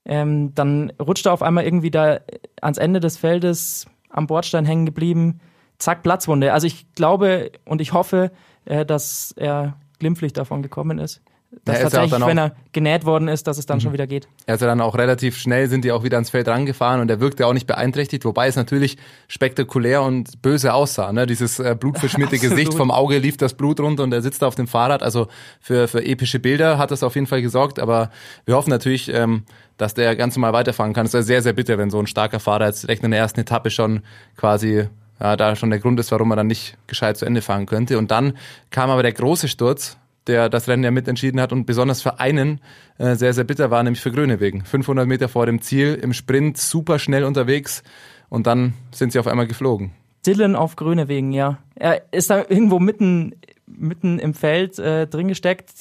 Ähm, 0.06 0.54
dann 0.54 0.94
rutscht 1.02 1.26
er 1.26 1.34
auf 1.34 1.42
einmal 1.42 1.64
irgendwie 1.64 1.90
da 1.90 2.20
ans 2.62 2.78
Ende 2.78 3.00
des 3.00 3.18
Feldes 3.18 3.88
am 4.10 4.28
Bordstein 4.28 4.66
hängen 4.66 4.86
geblieben. 4.86 5.40
Zack, 5.80 6.04
Platzwunde. 6.04 6.54
Also 6.54 6.68
ich 6.68 6.94
glaube 6.94 7.52
und 7.66 7.82
ich 7.82 7.94
hoffe, 7.94 8.32
äh, 8.66 8.86
dass 8.86 9.34
er 9.36 9.78
glimpflich 9.98 10.34
davon 10.34 10.62
gekommen 10.62 11.00
ist 11.00 11.24
dass 11.66 11.78
ja, 11.78 11.90
tatsächlich, 11.90 12.26
wenn 12.26 12.38
er 12.38 12.56
genäht 12.72 13.06
worden 13.06 13.28
ist, 13.28 13.46
dass 13.46 13.58
es 13.58 13.66
dann 13.66 13.78
mhm. 13.78 13.82
schon 13.82 13.94
wieder 13.94 14.08
geht. 14.08 14.28
Er 14.46 14.56
ist 14.56 14.62
ja 14.62 14.68
dann 14.68 14.80
auch 14.80 14.96
relativ 14.98 15.38
schnell, 15.38 15.68
sind 15.68 15.84
die 15.84 15.92
auch 15.92 16.04
wieder 16.04 16.18
ans 16.18 16.30
Feld 16.30 16.48
rangefahren 16.48 17.02
und 17.02 17.12
er 17.12 17.20
wirkte 17.20 17.46
auch 17.46 17.54
nicht 17.54 17.68
beeinträchtigt, 17.68 18.24
wobei 18.24 18.48
es 18.48 18.56
natürlich 18.56 18.98
spektakulär 19.28 20.02
und 20.02 20.42
böse 20.42 20.74
aussah. 20.74 21.12
Ne? 21.12 21.26
Dieses 21.26 21.60
äh, 21.60 21.76
blutverschmierte 21.78 22.38
Gesicht, 22.40 22.74
vom 22.74 22.90
Auge 22.90 23.18
lief 23.18 23.36
das 23.36 23.54
Blut 23.54 23.80
runter 23.82 24.04
und 24.04 24.14
er 24.14 24.22
sitzt 24.22 24.42
da 24.42 24.48
auf 24.48 24.56
dem 24.56 24.68
Fahrrad. 24.68 25.04
Also 25.04 25.28
für, 25.60 25.88
für 25.88 26.04
epische 26.04 26.40
Bilder 26.40 26.78
hat 26.78 26.92
das 26.92 27.04
auf 27.04 27.16
jeden 27.16 27.28
Fall 27.28 27.42
gesorgt, 27.42 27.80
aber 27.80 28.12
wir 28.46 28.56
hoffen 28.56 28.70
natürlich, 28.70 29.14
ähm, 29.14 29.44
dass 29.78 29.94
der 29.94 30.16
ganz 30.16 30.36
normal 30.36 30.54
weiterfahren 30.54 30.94
kann. 30.94 31.06
Es 31.06 31.14
ist 31.14 31.28
sehr, 31.28 31.42
sehr 31.42 31.54
bitter, 31.54 31.78
wenn 31.78 31.90
so 31.90 32.00
ein 32.00 32.08
starker 32.08 32.40
Fahrer 32.40 32.68
jetzt 32.68 32.84
direkt 32.84 33.04
in 33.04 33.12
der 33.12 33.20
ersten 33.20 33.42
Etappe 33.42 33.72
schon 33.72 34.02
quasi 34.38 34.88
ja, 35.20 35.36
da 35.36 35.56
schon 35.56 35.70
der 35.70 35.80
Grund 35.80 36.00
ist, 36.00 36.12
warum 36.12 36.32
er 36.32 36.38
dann 36.38 36.48
nicht 36.48 36.78
gescheit 36.88 37.18
zu 37.18 37.26
Ende 37.26 37.42
fahren 37.42 37.66
könnte. 37.66 37.98
Und 37.98 38.10
dann 38.10 38.34
kam 38.72 38.90
aber 38.90 39.04
der 39.04 39.14
große 39.14 39.48
Sturz 39.48 39.98
der 40.28 40.50
das 40.50 40.68
Rennen 40.68 40.84
ja 40.84 40.92
mitentschieden 40.92 41.42
hat 41.42 41.52
und 41.52 41.66
besonders 41.66 42.02
für 42.02 42.20
einen 42.20 42.62
äh, 42.98 43.16
sehr, 43.16 43.34
sehr 43.34 43.44
bitter 43.44 43.72
war, 43.72 43.84
nämlich 43.84 44.02
für 44.02 44.12
Grönewegen. 44.12 44.64
500 44.64 45.08
Meter 45.08 45.28
vor 45.30 45.46
dem 45.46 45.62
Ziel, 45.62 45.96
im 45.96 46.14
Sprint 46.14 46.58
super 46.58 47.00
schnell 47.00 47.24
unterwegs 47.24 47.84
und 48.30 48.48
dann 48.48 48.74
sind 48.92 49.12
sie 49.12 49.20
auf 49.20 49.28
einmal 49.28 49.48
geflogen. 49.48 49.92
Dylan 50.26 50.56
auf 50.56 50.76
Grönewegen, 50.76 51.32
ja. 51.32 51.58
Er 51.76 52.04
ist 52.12 52.30
da 52.30 52.40
irgendwo 52.48 52.80
mitten, 52.80 53.36
mitten 53.66 54.20
im 54.20 54.34
Feld 54.34 54.78
äh, 54.78 55.08
drin 55.08 55.28
gesteckt. 55.28 55.72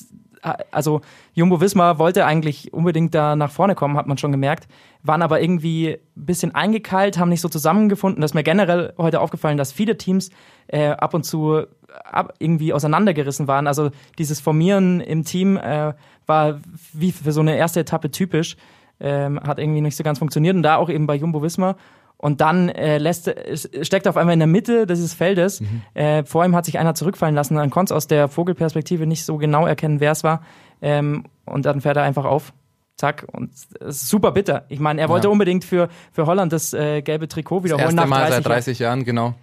Also 0.70 1.02
Jumbo 1.34 1.60
Wismar 1.60 1.98
wollte 1.98 2.24
eigentlich 2.24 2.72
unbedingt 2.72 3.14
da 3.14 3.36
nach 3.36 3.50
vorne 3.50 3.74
kommen, 3.74 3.96
hat 3.96 4.06
man 4.06 4.18
schon 4.18 4.32
gemerkt, 4.32 4.68
waren 5.02 5.22
aber 5.22 5.40
irgendwie 5.40 5.98
ein 6.16 6.26
bisschen 6.26 6.54
eingekeilt, 6.54 7.18
haben 7.18 7.28
nicht 7.28 7.40
so 7.40 7.48
zusammengefunden. 7.48 8.20
Das 8.20 8.30
ist 8.30 8.34
mir 8.34 8.42
generell 8.42 8.94
heute 8.96 9.20
aufgefallen, 9.20 9.58
dass 9.58 9.72
viele 9.72 9.98
Teams 9.98 10.30
äh, 10.68 10.88
ab 10.88 11.14
und 11.14 11.24
zu 11.24 11.66
ab, 12.04 12.34
irgendwie 12.38 12.72
auseinandergerissen 12.72 13.48
waren. 13.48 13.66
Also 13.66 13.90
dieses 14.18 14.40
Formieren 14.40 15.00
im 15.00 15.24
Team 15.24 15.56
äh, 15.56 15.94
war 16.26 16.60
wie 16.92 17.12
für 17.12 17.32
so 17.32 17.40
eine 17.40 17.56
erste 17.56 17.80
Etappe 17.80 18.10
typisch, 18.10 18.56
ähm, 19.00 19.40
hat 19.40 19.58
irgendwie 19.58 19.80
nicht 19.80 19.96
so 19.96 20.04
ganz 20.04 20.18
funktioniert 20.18 20.56
und 20.56 20.62
da 20.62 20.76
auch 20.76 20.88
eben 20.88 21.06
bei 21.06 21.16
Jumbo 21.16 21.42
Wismar. 21.42 21.76
Und 22.20 22.42
dann 22.42 22.68
äh, 22.68 22.98
lässt, 22.98 23.34
steckt 23.80 24.06
auf 24.06 24.18
einmal 24.18 24.34
in 24.34 24.40
der 24.40 24.46
Mitte 24.46 24.86
dieses 24.86 25.14
Feldes. 25.14 25.62
Mhm. 25.62 25.82
Äh, 25.94 26.24
vor 26.24 26.44
ihm 26.44 26.54
hat 26.54 26.66
sich 26.66 26.78
einer 26.78 26.94
zurückfallen 26.94 27.34
lassen. 27.34 27.54
Dann 27.54 27.70
konnte 27.70 27.94
es 27.94 27.96
aus 27.96 28.08
der 28.08 28.28
Vogelperspektive 28.28 29.06
nicht 29.06 29.24
so 29.24 29.38
genau 29.38 29.66
erkennen, 29.66 30.00
wer 30.00 30.12
es 30.12 30.22
war. 30.22 30.42
Ähm, 30.82 31.24
und 31.46 31.64
dann 31.64 31.80
fährt 31.80 31.96
er 31.96 32.02
einfach 32.02 32.26
auf. 32.26 32.52
Zack. 32.98 33.26
Und 33.32 33.52
es 33.54 33.68
ist 33.80 34.08
super 34.10 34.32
bitter. 34.32 34.66
Ich 34.68 34.80
meine, 34.80 35.00
er 35.00 35.08
wollte 35.08 35.28
ja. 35.28 35.32
unbedingt 35.32 35.64
für, 35.64 35.88
für 36.12 36.26
Holland 36.26 36.52
das 36.52 36.74
äh, 36.74 37.00
gelbe 37.00 37.26
Trikot 37.26 37.64
wiederholen. 37.64 37.96
Das 37.96 38.04
erste 38.04 38.10
Mal 38.10 38.30
seit 38.30 38.46
30 38.46 38.78
Jahren, 38.78 38.98
Jahren 38.98 39.04
genau. 39.06 39.34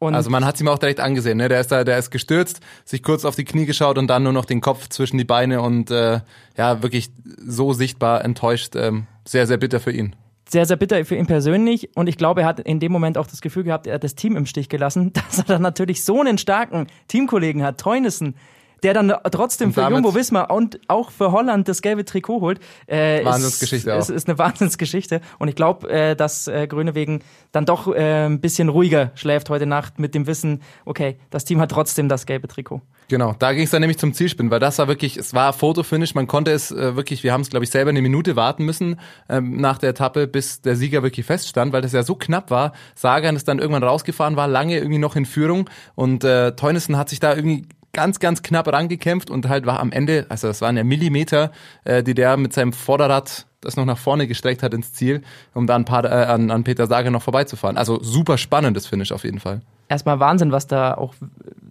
Und 0.00 0.14
also 0.16 0.28
man 0.28 0.44
hat 0.44 0.56
es 0.56 0.60
ihm 0.60 0.68
auch 0.68 0.78
direkt 0.78 0.98
angesehen, 0.98 1.38
ne? 1.38 1.48
Der 1.48 1.60
ist 1.60 1.70
da, 1.72 1.84
der 1.84 1.96
ist 1.96 2.10
gestürzt, 2.10 2.60
sich 2.84 3.02
kurz 3.02 3.24
auf 3.24 3.36
die 3.36 3.44
Knie 3.44 3.64
geschaut 3.64 3.98
und 3.98 4.08
dann 4.08 4.24
nur 4.24 4.32
noch 4.32 4.44
den 4.44 4.60
Kopf 4.60 4.88
zwischen 4.88 5.16
die 5.16 5.24
Beine 5.24 5.62
und 5.62 5.90
äh, 5.92 6.20
ja, 6.56 6.82
wirklich 6.82 7.10
so 7.38 7.72
sichtbar 7.72 8.24
enttäuscht. 8.24 8.74
Ähm, 8.74 9.06
sehr, 9.24 9.46
sehr 9.46 9.56
bitter 9.56 9.80
für 9.80 9.92
ihn. 9.92 10.14
Sehr, 10.48 10.64
sehr 10.64 10.76
bitter 10.76 11.04
für 11.04 11.16
ihn 11.16 11.26
persönlich. 11.26 11.90
Und 11.96 12.08
ich 12.08 12.16
glaube, 12.16 12.42
er 12.42 12.46
hat 12.46 12.60
in 12.60 12.78
dem 12.78 12.92
Moment 12.92 13.18
auch 13.18 13.26
das 13.26 13.40
Gefühl 13.40 13.64
gehabt, 13.64 13.86
er 13.86 13.94
hat 13.94 14.04
das 14.04 14.14
Team 14.14 14.36
im 14.36 14.46
Stich 14.46 14.68
gelassen, 14.68 15.12
dass 15.28 15.38
er 15.38 15.44
dann 15.44 15.62
natürlich 15.62 16.04
so 16.04 16.20
einen 16.20 16.38
starken 16.38 16.86
Teamkollegen 17.08 17.64
hat, 17.64 17.80
Teunissen, 17.80 18.36
der 18.82 18.94
dann 18.94 19.12
trotzdem 19.32 19.72
für 19.72 19.88
Jumbo 19.90 20.14
Wismar 20.14 20.50
und 20.50 20.78
auch 20.86 21.10
für 21.10 21.32
Holland 21.32 21.66
das 21.66 21.82
gelbe 21.82 22.04
Trikot 22.04 22.40
holt. 22.40 22.60
Äh, 22.86 23.24
Wahnsinnsgeschichte 23.24 23.90
ist, 23.90 23.94
auch. 23.96 23.98
Ist, 23.98 24.10
ist 24.10 24.28
eine 24.28 24.38
Wahnsinnsgeschichte. 24.38 25.20
Und 25.38 25.48
ich 25.48 25.56
glaube, 25.56 25.90
äh, 25.90 26.14
dass 26.14 26.46
äh, 26.46 26.68
Grönewegen 26.68 27.24
dann 27.50 27.64
doch 27.64 27.92
äh, 27.92 28.26
ein 28.26 28.40
bisschen 28.40 28.68
ruhiger 28.68 29.10
schläft 29.14 29.50
heute 29.50 29.66
Nacht 29.66 29.98
mit 29.98 30.14
dem 30.14 30.26
Wissen, 30.26 30.62
okay, 30.84 31.18
das 31.30 31.44
Team 31.44 31.60
hat 31.60 31.70
trotzdem 31.72 32.08
das 32.08 32.26
gelbe 32.26 32.46
Trikot. 32.46 32.82
Genau, 33.08 33.34
da 33.38 33.52
ging 33.52 33.62
es 33.62 33.70
dann 33.70 33.82
nämlich 33.82 33.98
zum 33.98 34.14
Zielspin, 34.14 34.50
weil 34.50 34.58
das 34.58 34.78
war 34.78 34.88
wirklich, 34.88 35.16
es 35.16 35.32
war 35.32 35.52
Fotofinish, 35.52 36.14
man 36.16 36.26
konnte 36.26 36.50
es 36.50 36.72
äh, 36.72 36.96
wirklich, 36.96 37.22
wir 37.22 37.32
haben 37.32 37.42
es 37.42 37.50
glaube 37.50 37.64
ich 37.64 37.70
selber 37.70 37.90
eine 37.90 38.02
Minute 38.02 38.34
warten 38.34 38.64
müssen 38.64 38.98
ähm, 39.28 39.56
nach 39.58 39.78
der 39.78 39.90
Etappe, 39.90 40.26
bis 40.26 40.60
der 40.60 40.74
Sieger 40.74 41.04
wirklich 41.04 41.24
feststand, 41.24 41.72
weil 41.72 41.82
das 41.82 41.92
ja 41.92 42.02
so 42.02 42.16
knapp 42.16 42.50
war. 42.50 42.72
Sagan 42.96 43.36
ist 43.36 43.46
dann 43.46 43.60
irgendwann 43.60 43.84
rausgefahren, 43.84 44.34
war 44.34 44.48
lange 44.48 44.76
irgendwie 44.76 44.98
noch 44.98 45.14
in 45.14 45.24
Führung 45.24 45.70
und 45.94 46.24
äh, 46.24 46.56
Teunissen 46.56 46.96
hat 46.96 47.08
sich 47.08 47.20
da 47.20 47.34
irgendwie 47.34 47.66
ganz, 47.92 48.18
ganz 48.18 48.42
knapp 48.42 48.66
rangekämpft 48.68 49.30
und 49.30 49.48
halt 49.48 49.66
war 49.66 49.78
am 49.78 49.92
Ende, 49.92 50.26
also 50.28 50.48
das 50.48 50.60
waren 50.60 50.76
ja 50.76 50.82
Millimeter, 50.82 51.52
äh, 51.84 52.02
die 52.02 52.14
der 52.14 52.36
mit 52.36 52.52
seinem 52.52 52.72
Vorderrad 52.72 53.46
das 53.60 53.76
noch 53.76 53.84
nach 53.84 53.98
vorne 53.98 54.26
gestreckt 54.26 54.62
hat 54.62 54.74
ins 54.74 54.92
Ziel, 54.92 55.22
um 55.54 55.66
dann 55.66 55.84
äh, 55.86 56.06
an, 56.08 56.50
an 56.50 56.64
Peter 56.64 56.86
Sager 56.86 57.10
noch 57.10 57.22
vorbeizufahren. 57.22 57.76
Also 57.76 58.02
super 58.02 58.36
spannendes 58.36 58.86
Finish 58.86 59.12
auf 59.12 59.24
jeden 59.24 59.40
Fall. 59.40 59.60
Erstmal 59.88 60.20
Wahnsinn, 60.20 60.52
was 60.52 60.66
da 60.66 60.94
auch 60.94 61.14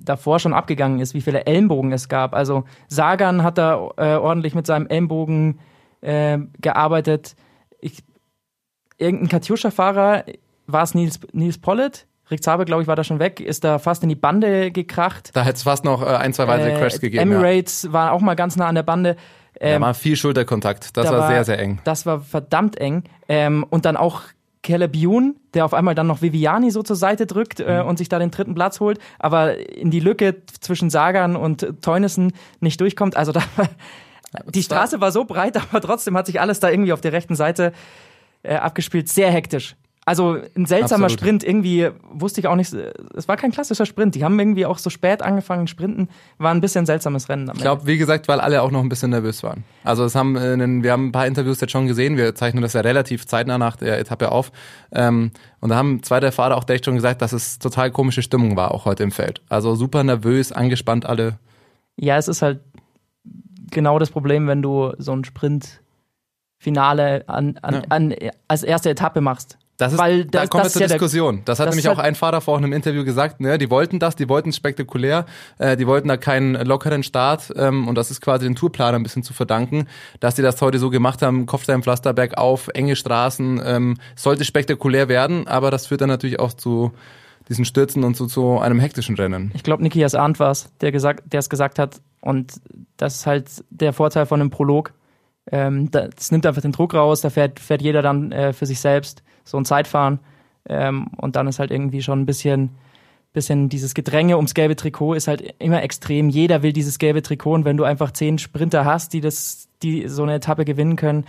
davor 0.06 0.40
schon 0.40 0.54
abgegangen 0.54 1.00
ist, 1.00 1.14
wie 1.14 1.22
viele 1.22 1.46
Ellenbogen 1.46 1.92
es 1.92 2.10
gab. 2.10 2.34
Also 2.34 2.64
Sagan 2.88 3.44
hat 3.44 3.58
da 3.58 3.90
äh, 3.98 4.16
ordentlich 4.16 4.56
mit 4.56 4.66
seinem 4.68 4.88
Ellenbogen 4.88 5.60
äh, 6.02 6.38
gearbeitet. 6.62 7.36
Ich, 7.80 8.04
irgendein 8.98 9.30
Katjuscha-Fahrer, 9.30 10.26
war 10.68 10.84
es 10.84 10.94
Nils, 10.96 11.20
Nils 11.34 11.58
Pollitt? 11.58 12.08
Rick 12.32 12.44
Zabel, 12.44 12.66
glaube 12.66 12.82
ich, 12.82 12.88
war 12.88 12.96
da 12.96 13.04
schon 13.04 13.20
weg, 13.20 13.40
ist 13.40 13.64
da 13.64 13.78
fast 13.78 14.02
in 14.02 14.10
die 14.10 14.16
Bande 14.16 14.72
gekracht. 14.72 15.30
Da 15.34 15.44
hätte 15.44 15.58
es 15.58 15.64
fast 15.64 15.86
noch 15.86 16.02
äh, 16.02 16.06
ein, 16.06 16.34
zwei 16.34 16.48
weitere 16.48 16.72
Äh, 16.72 16.80
Crashs 16.80 17.00
gegeben. 17.00 17.22
Emirates 17.22 17.84
ja. 17.84 17.94
war 17.94 18.12
auch 18.14 18.22
mal 18.22 18.36
ganz 18.36 18.56
nah 18.56 18.68
an 18.68 18.76
der 18.76 18.84
Bande. 18.84 19.16
Da 19.60 19.68
Ähm, 19.68 19.82
war 19.84 19.94
viel 19.94 20.16
Schulterkontakt. 20.16 20.98
Das 20.98 21.06
da 21.06 21.18
war, 21.18 21.28
sehr, 21.28 21.44
sehr 21.44 21.60
eng. 21.60 21.80
Das 21.84 22.06
war 22.06 22.20
verdammt 22.20 22.78
eng. 22.78 23.04
Ähm, 23.30 23.64
und 23.70 23.86
dann 23.86 23.96
auch 23.96 24.24
Youn, 24.96 25.36
der 25.54 25.66
auf 25.66 25.74
einmal 25.74 25.96
dann 25.96 26.08
noch 26.08 26.22
Viviani 26.22 26.72
so 26.72 26.84
zur 26.84 26.96
Seite 26.96 27.26
drückt 27.26 27.60
äh, 27.60 27.82
Mhm. 27.84 27.90
und 27.90 27.98
sich 27.98 28.10
da 28.10 28.20
den 28.20 28.32
dritten 28.32 28.56
Platz 28.56 28.80
holt, 28.80 29.00
aber 29.20 29.58
in 29.70 29.92
die 29.92 30.00
Lücke 30.00 30.36
zwischen 30.62 30.90
Sagan 30.90 31.36
und 31.36 31.82
Teunissen 31.82 32.34
nicht 32.60 32.80
durchkommt. 32.82 33.16
Also 33.18 33.32
da 33.32 33.42
die 34.54 34.64
Straße 34.64 35.00
war 35.02 35.12
so 35.12 35.26
breit, 35.26 35.58
aber 35.70 35.82
trotzdem 35.82 36.18
hat 36.18 36.26
sich 36.26 36.42
alles 36.42 36.60
da 36.60 36.70
irgendwie 36.70 36.94
auf 36.94 37.02
der 37.02 37.14
rechten 37.14 37.36
Seite 37.36 37.72
äh, 38.44 38.56
abgespielt. 38.56 39.08
Sehr 39.10 39.32
hektisch. 39.32 39.76
Also 40.08 40.38
ein 40.56 40.68
seltsamer 40.68 41.06
Absolut. 41.06 41.20
Sprint, 41.20 41.44
irgendwie 41.44 41.90
wusste 42.12 42.40
ich 42.40 42.46
auch 42.48 42.56
nicht, 42.56 42.72
es 42.72 43.28
war 43.28 43.38
kein 43.38 43.50
klassischer 43.50 43.88
Sprint. 43.88 44.14
Die 44.14 44.24
haben 44.24 44.40
irgendwie 44.40 44.68
auch 44.68 44.78
so 44.78 44.92
spät 44.92 45.24
angefangen 45.24 45.66
sprinten, 45.66 46.10
war 46.38 46.52
ein 46.52 46.62
bisschen 46.62 46.86
seltsames 46.86 47.28
Rennen. 47.28 47.50
Ich 47.56 47.62
glaube, 47.62 47.88
wie 47.88 47.98
gesagt, 47.98 48.28
weil 48.28 48.40
alle 48.40 48.62
auch 48.62 48.70
noch 48.70 48.82
ein 48.82 48.90
bisschen 48.90 49.10
nervös 49.10 49.42
waren. 49.42 49.64
Also 49.84 50.06
es 50.06 50.14
haben, 50.14 50.36
äh, 50.36 50.84
wir 50.84 50.92
haben 50.92 51.08
ein 51.08 51.12
paar 51.12 51.26
Interviews 51.26 51.60
jetzt 51.60 51.72
schon 51.72 51.88
gesehen. 51.88 52.18
Wir 52.18 52.36
zeichnen 52.36 52.62
das 52.62 52.74
ja 52.74 52.82
relativ 52.82 53.26
zeitnah 53.26 53.58
nach 53.58 53.78
der 53.78 53.98
Etappe 54.00 54.32
auf. 54.32 54.52
Ähm, 54.92 55.32
und 55.60 55.70
da 55.70 55.76
haben 55.76 56.04
zwei 56.04 56.20
der 56.20 56.32
Fahrer 56.32 56.56
auch 56.58 56.70
echt 56.70 56.86
schon 56.86 56.94
gesagt, 56.96 57.24
dass 57.24 57.34
es 57.34 57.58
total 57.58 57.90
komische 57.90 58.22
Stimmung 58.22 58.56
war, 58.56 58.76
auch 58.76 58.86
heute 58.86 59.02
im 59.02 59.12
Feld. 59.12 59.42
Also 59.50 59.74
super 59.74 60.04
nervös, 60.04 60.52
angespannt 60.52 61.08
alle. 61.08 61.40
Ja, 61.98 62.18
es 62.18 62.28
ist 62.28 62.44
halt 62.44 62.60
genau 63.72 63.98
das 63.98 64.12
Problem, 64.12 64.46
wenn 64.48 64.62
du 64.62 64.94
so 65.00 65.14
ein 65.14 65.24
Sprint-Finale 65.24 67.24
an, 67.28 67.58
an, 67.64 67.74
Ja. 67.74 67.82
an, 67.90 68.14
als 68.48 68.62
erste 68.62 68.92
Etappe 68.92 69.22
machst. 69.22 69.58
Das 69.78 69.92
ist, 69.92 70.00
Weil 70.00 70.24
da 70.26 70.42
das- 70.42 70.50
kommen 70.50 70.64
wir 70.64 70.70
zur 70.70 70.82
ja 70.84 70.88
Diskussion. 70.88 71.42
das 71.44 71.60
hat 71.60 71.68
das 71.68 71.76
nämlich 71.76 71.90
auch 71.90 72.00
ein 72.00 72.16
Fahrer 72.16 72.40
vorhin 72.40 72.64
im 72.66 72.72
Interview 72.72 73.04
gesagt, 73.04 73.42
ne, 73.42 73.58
die 73.58 73.70
wollten 73.70 74.00
das, 74.00 74.16
die 74.16 74.30
wollten 74.30 74.50
es 74.50 74.56
spektakulär, 74.56 75.26
äh, 75.58 75.76
die 75.76 75.86
wollten 75.86 76.08
da 76.08 76.16
keinen 76.16 76.54
lockeren 76.66 77.04
Start 77.04 77.52
ähm, 77.58 77.88
und 77.90 77.96
das 77.96 78.10
ist 78.10 78.22
quasi 78.22 78.46
den 78.46 78.56
Tourplaner 78.56 78.98
ein 78.98 79.04
bisschen 79.04 79.24
zu 79.24 79.34
verdanken, 79.34 79.88
dass 80.22 80.36
die 80.36 80.42
das 80.42 80.62
heute 80.62 80.80
so 80.80 80.90
gemacht 80.90 81.22
haben, 81.22 81.46
Kopfsteinpflaster 81.46 82.14
bergauf, 82.14 82.70
enge 82.74 82.96
Straßen, 82.96 83.62
ähm, 83.66 83.98
sollte 84.16 84.46
spektakulär 84.46 85.10
werden, 85.10 85.46
aber 85.48 85.72
das 85.72 85.88
führt 85.88 86.00
dann 86.00 86.10
natürlich 86.10 86.40
auch 86.40 86.54
zu 86.54 86.94
diesen 87.50 87.66
Stürzen 87.66 88.04
und 88.06 88.16
zu, 88.16 88.28
zu 88.28 88.58
einem 88.60 88.80
hektischen 88.80 89.16
Rennen. 89.18 89.52
Ich 89.56 89.64
glaube, 89.64 89.84
Nikias 89.84 90.16
Arndt 90.16 90.40
war 90.40 90.52
es, 90.52 90.70
der 90.82 90.92
gesagt, 90.92 91.32
der 91.34 91.40
es 91.42 91.50
gesagt 91.50 91.78
hat. 91.80 92.02
Und 92.22 92.54
das 92.98 93.16
ist 93.18 93.28
halt 93.28 93.50
der 93.70 93.94
Vorteil 93.94 94.26
von 94.26 94.40
einem 94.42 94.50
Prolog. 94.50 94.94
Ähm, 95.52 95.92
das 95.92 96.32
nimmt 96.32 96.46
einfach 96.48 96.64
den 96.64 96.72
Druck 96.72 96.96
raus, 96.96 97.22
da 97.22 97.30
fährt, 97.30 97.60
fährt 97.60 97.84
jeder 97.84 98.02
dann 98.02 98.32
äh, 98.32 98.52
für 98.52 98.66
sich 98.66 98.80
selbst 98.80 99.22
so 99.46 99.58
ein 99.58 99.66
Zeitfahren. 99.66 100.20
Ähm, 100.68 101.08
und 101.18 101.36
dann 101.36 101.48
ist 101.48 101.60
halt 101.60 101.72
irgendwie 101.72 102.02
schon 102.02 102.22
ein 102.22 102.26
bisschen, 102.26 102.72
bisschen 103.32 103.70
dieses 103.70 103.94
Gedränge 103.94 104.36
ums 104.36 104.54
gelbe 104.54 104.76
Trikot 104.76 105.14
ist 105.14 105.28
halt 105.28 105.56
immer 105.60 105.84
extrem. 105.84 106.30
Jeder 106.30 106.64
will 106.64 106.74
dieses 106.74 107.00
gelbe 107.00 107.22
Trikot 107.22 107.54
und 107.54 107.66
wenn 107.66 107.78
du 107.78 107.84
einfach 107.84 108.12
zehn 108.12 108.38
Sprinter 108.38 108.84
hast, 108.84 109.14
die 109.14 109.22
das, 109.22 109.70
die 109.84 110.08
so 110.08 110.24
eine 110.24 110.36
Etappe 110.36 110.66
gewinnen 110.66 110.96
können, 110.96 111.26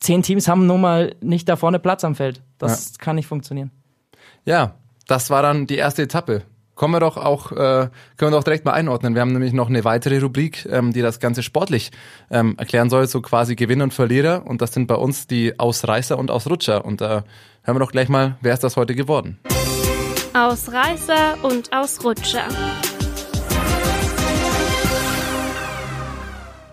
zehn 0.00 0.22
Teams 0.22 0.48
haben 0.48 0.66
nun 0.66 0.80
mal 0.80 1.14
nicht 1.20 1.48
da 1.48 1.56
vorne 1.56 1.78
Platz 1.78 2.04
am 2.04 2.14
Feld. 2.14 2.42
Das 2.58 2.98
kann 2.98 3.16
nicht 3.16 3.26
funktionieren. 3.26 3.70
Ja, 4.44 4.74
das 5.06 5.30
war 5.30 5.42
dann 5.42 5.66
die 5.66 5.76
erste 5.76 6.02
Etappe. 6.02 6.42
Kommen 6.76 6.92
wir 6.92 7.00
doch 7.00 7.16
auch, 7.16 7.52
äh, 7.52 7.88
können 8.18 8.32
wir 8.32 8.38
doch 8.38 8.44
direkt 8.44 8.66
mal 8.66 8.72
einordnen. 8.72 9.14
Wir 9.14 9.22
haben 9.22 9.32
nämlich 9.32 9.54
noch 9.54 9.68
eine 9.68 9.82
weitere 9.84 10.18
Rubrik, 10.18 10.68
ähm, 10.70 10.92
die 10.92 11.00
das 11.00 11.20
Ganze 11.20 11.42
sportlich 11.42 11.90
ähm, 12.30 12.54
erklären 12.58 12.90
soll, 12.90 13.06
so 13.06 13.22
quasi 13.22 13.56
Gewinner 13.56 13.84
und 13.84 13.94
Verlierer. 13.94 14.46
Und 14.46 14.60
das 14.60 14.74
sind 14.74 14.86
bei 14.86 14.94
uns 14.94 15.26
die 15.26 15.58
Ausreißer 15.58 16.18
und 16.18 16.30
Ausrutscher. 16.30 16.84
Und 16.84 17.00
da 17.00 17.24
hören 17.62 17.76
wir 17.76 17.80
doch 17.80 17.92
gleich 17.92 18.10
mal, 18.10 18.36
wer 18.42 18.52
ist 18.52 18.62
das 18.62 18.76
heute 18.76 18.94
geworden? 18.94 19.38
Ausreißer 20.34 21.38
und 21.42 21.72
Ausrutscher. 21.72 22.46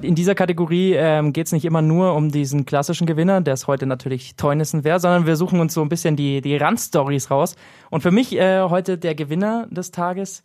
In 0.04 0.16
dieser 0.16 0.36
Kategorie 0.36 0.94
ähm, 0.94 1.34
geht 1.34 1.48
es 1.48 1.54
nicht 1.54 1.66
immer 1.66 1.82
nur 1.82 2.14
um 2.16 2.30
diesen 2.30 2.66
klassischen 2.66 3.08
Gewinner, 3.08 3.42
der 3.42 3.54
es 3.54 3.68
heute 3.68 3.86
natürlich 3.86 4.36
Teunissen 4.36 4.84
wäre, 4.84 5.00
sondern 5.00 5.26
wir 5.26 5.36
suchen 5.36 5.60
uns 5.60 5.74
so 5.74 5.82
ein 5.82 5.90
bisschen 5.90 6.16
die, 6.16 6.42
die 6.42 6.56
Randstories 6.58 7.32
raus. 7.32 7.56
Und 7.90 8.02
für 8.02 8.12
mich 8.12 8.36
äh, 8.36 8.62
heute 8.62 8.98
der 8.98 9.16
Gewinner 9.16 9.68
des 9.70 9.92
Tages, 9.92 10.44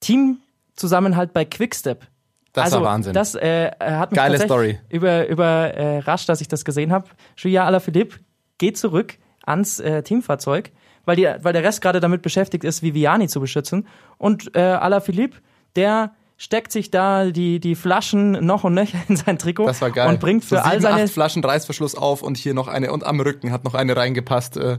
Teamzusammenhalt 0.00 1.32
bei 1.32 1.44
Quickstep. 1.44 2.06
Das 2.52 2.66
also, 2.66 2.76
war 2.78 2.92
Wahnsinn. 2.92 3.12
Das 3.12 3.34
äh, 3.34 3.70
hat 3.80 4.12
mich 4.12 4.16
Geile 4.16 4.38
Story. 4.38 4.78
über, 4.88 5.28
überrascht, 5.28 6.28
dass 6.28 6.40
ich 6.40 6.48
das 6.48 6.64
gesehen 6.64 6.92
habe. 6.92 7.08
Julia 7.36 7.64
Alaphilippe 7.66 8.16
geht 8.58 8.78
zurück 8.78 9.18
ans 9.44 9.78
äh, 9.80 10.02
Teamfahrzeug, 10.02 10.72
weil, 11.04 11.16
die, 11.16 11.28
weil 11.40 11.52
der 11.52 11.62
Rest 11.62 11.82
gerade 11.82 12.00
damit 12.00 12.22
beschäftigt 12.22 12.64
ist, 12.64 12.82
Viviani 12.82 13.28
zu 13.28 13.40
beschützen. 13.40 13.86
Und 14.16 14.56
äh, 14.56 14.60
Alaphilippe, 14.60 15.38
der 15.76 16.14
steckt 16.36 16.70
sich 16.72 16.90
da 16.90 17.30
die, 17.30 17.60
die 17.60 17.74
Flaschen 17.74 18.32
noch 18.44 18.64
und 18.64 18.74
nöcher 18.74 18.98
in 19.08 19.16
sein 19.16 19.38
Trikot 19.38 19.66
Das 19.66 19.80
war 19.80 19.90
geil. 19.90 20.08
und 20.08 20.20
bringt 20.20 20.44
für 20.44 20.56
so 20.56 20.60
all 20.60 20.72
sieben, 20.72 20.82
seine 20.82 21.02
acht 21.04 21.12
Flaschen 21.12 21.42
Reißverschluss 21.44 21.94
auf 21.94 22.22
und 22.22 22.36
hier 22.36 22.54
noch 22.54 22.68
eine 22.68 22.92
und 22.92 23.04
am 23.04 23.20
Rücken 23.20 23.52
hat 23.52 23.64
noch 23.64 23.74
eine 23.74 23.96
reingepasst. 23.96 24.56
Äh, 24.56 24.78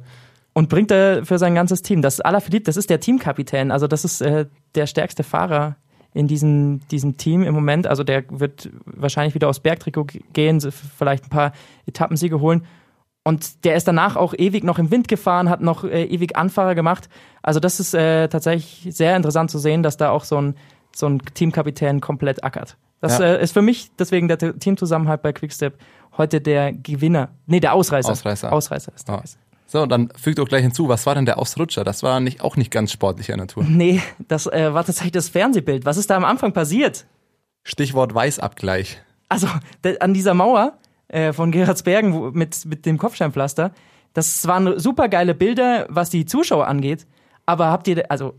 und 0.53 0.69
bringt 0.69 0.91
er 0.91 1.25
für 1.25 1.37
sein 1.37 1.55
ganzes 1.55 1.81
Team. 1.81 2.01
Das 2.01 2.19
Alaphilippe, 2.19 2.65
das 2.65 2.77
ist 2.77 2.89
der 2.89 2.99
Teamkapitän, 2.99 3.71
also 3.71 3.87
das 3.87 4.05
ist 4.05 4.21
äh, 4.21 4.45
der 4.75 4.87
stärkste 4.87 5.23
Fahrer 5.23 5.75
in 6.13 6.27
diesem, 6.27 6.79
diesem 6.89 7.17
Team 7.17 7.43
im 7.43 7.53
Moment. 7.53 7.85
Also 7.85 8.03
der 8.03 8.23
wird 8.29 8.69
wahrscheinlich 8.85 9.35
wieder 9.35 9.49
aufs 9.49 9.59
Bergtrikot 9.59 10.07
gehen, 10.33 10.59
vielleicht 10.59 11.25
ein 11.25 11.29
paar 11.29 11.51
Etappensiege 11.85 12.39
holen. 12.39 12.65
Und 13.23 13.65
der 13.65 13.75
ist 13.75 13.87
danach 13.87 14.15
auch 14.15 14.33
ewig 14.33 14.63
noch 14.63 14.79
im 14.79 14.89
Wind 14.89 15.09
gefahren, 15.09 15.49
hat 15.49 15.61
noch 15.61 15.83
äh, 15.83 16.05
ewig 16.05 16.37
Anfahrer 16.37 16.75
gemacht. 16.75 17.09
Also 17.43 17.59
das 17.59 17.79
ist 17.79 17.93
äh, 17.93 18.29
tatsächlich 18.29 18.95
sehr 18.95 19.15
interessant 19.15 19.51
zu 19.51 19.59
sehen, 19.59 19.83
dass 19.83 19.97
da 19.97 20.11
auch 20.11 20.23
so 20.23 20.37
ein, 20.41 20.55
so 20.97 21.07
ein 21.07 21.19
Teamkapitän 21.33 22.01
komplett 22.01 22.43
ackert. 22.43 22.75
Das 23.01 23.19
Ja. 23.19 23.25
äh, 23.25 23.43
ist 23.43 23.51
für 23.53 23.61
mich 23.61 23.91
deswegen 23.99 24.27
der 24.27 24.37
Teamzusammenhalt 24.37 25.21
bei 25.21 25.31
Quickstep 25.31 25.77
heute 26.17 26.41
der 26.41 26.73
Gewinner. 26.73 27.29
Nee, 27.45 27.59
der 27.59 27.73
Ausreißer. 27.73 28.11
Ausreißer. 28.11 28.51
Ausreißer 28.51 28.91
ist 28.95 29.07
der 29.07 29.15
Ja. 29.15 29.23
So, 29.67 29.85
dann 29.85 30.09
fügt 30.15 30.39
auch 30.39 30.47
gleich 30.47 30.63
hinzu, 30.63 30.87
was 30.87 31.05
war 31.05 31.13
denn 31.13 31.25
der 31.25 31.37
Ausrutscher? 31.37 31.83
Das 31.83 32.01
war 32.01 32.19
nicht, 32.21 32.41
auch 32.41 32.55
nicht 32.55 32.71
ganz 32.71 32.91
sportlicher 32.91 33.35
Natur. 33.37 33.63
Nee, 33.65 34.01
das 34.27 34.47
äh, 34.47 34.73
war 34.73 34.83
tatsächlich 34.85 35.11
das 35.11 35.29
Fernsehbild. 35.29 35.85
Was 35.85 35.97
ist 35.97 36.09
da 36.09 36.15
am 36.15 36.23
Anfang 36.25 36.53
passiert? 36.53 37.05
Stichwort 37.63 38.15
Weißabgleich. 38.15 38.99
Also 39.29 39.47
an 39.99 40.13
dieser 40.13 40.33
Mauer 40.33 40.77
äh, 41.09 41.33
von 41.33 41.51
Gerardsbergen 41.51 42.13
wo, 42.13 42.31
mit, 42.31 42.65
mit 42.65 42.85
dem 42.85 42.97
Kopfsteinpflaster, 42.97 43.71
das 44.13 44.47
waren 44.47 44.79
super 44.79 45.09
geile 45.09 45.35
Bilder, 45.35 45.85
was 45.89 46.09
die 46.09 46.25
Zuschauer 46.25 46.65
angeht. 46.67 47.05
Aber 47.45 47.67
habt 47.67 47.87
ihr, 47.89 48.09
also 48.09 48.33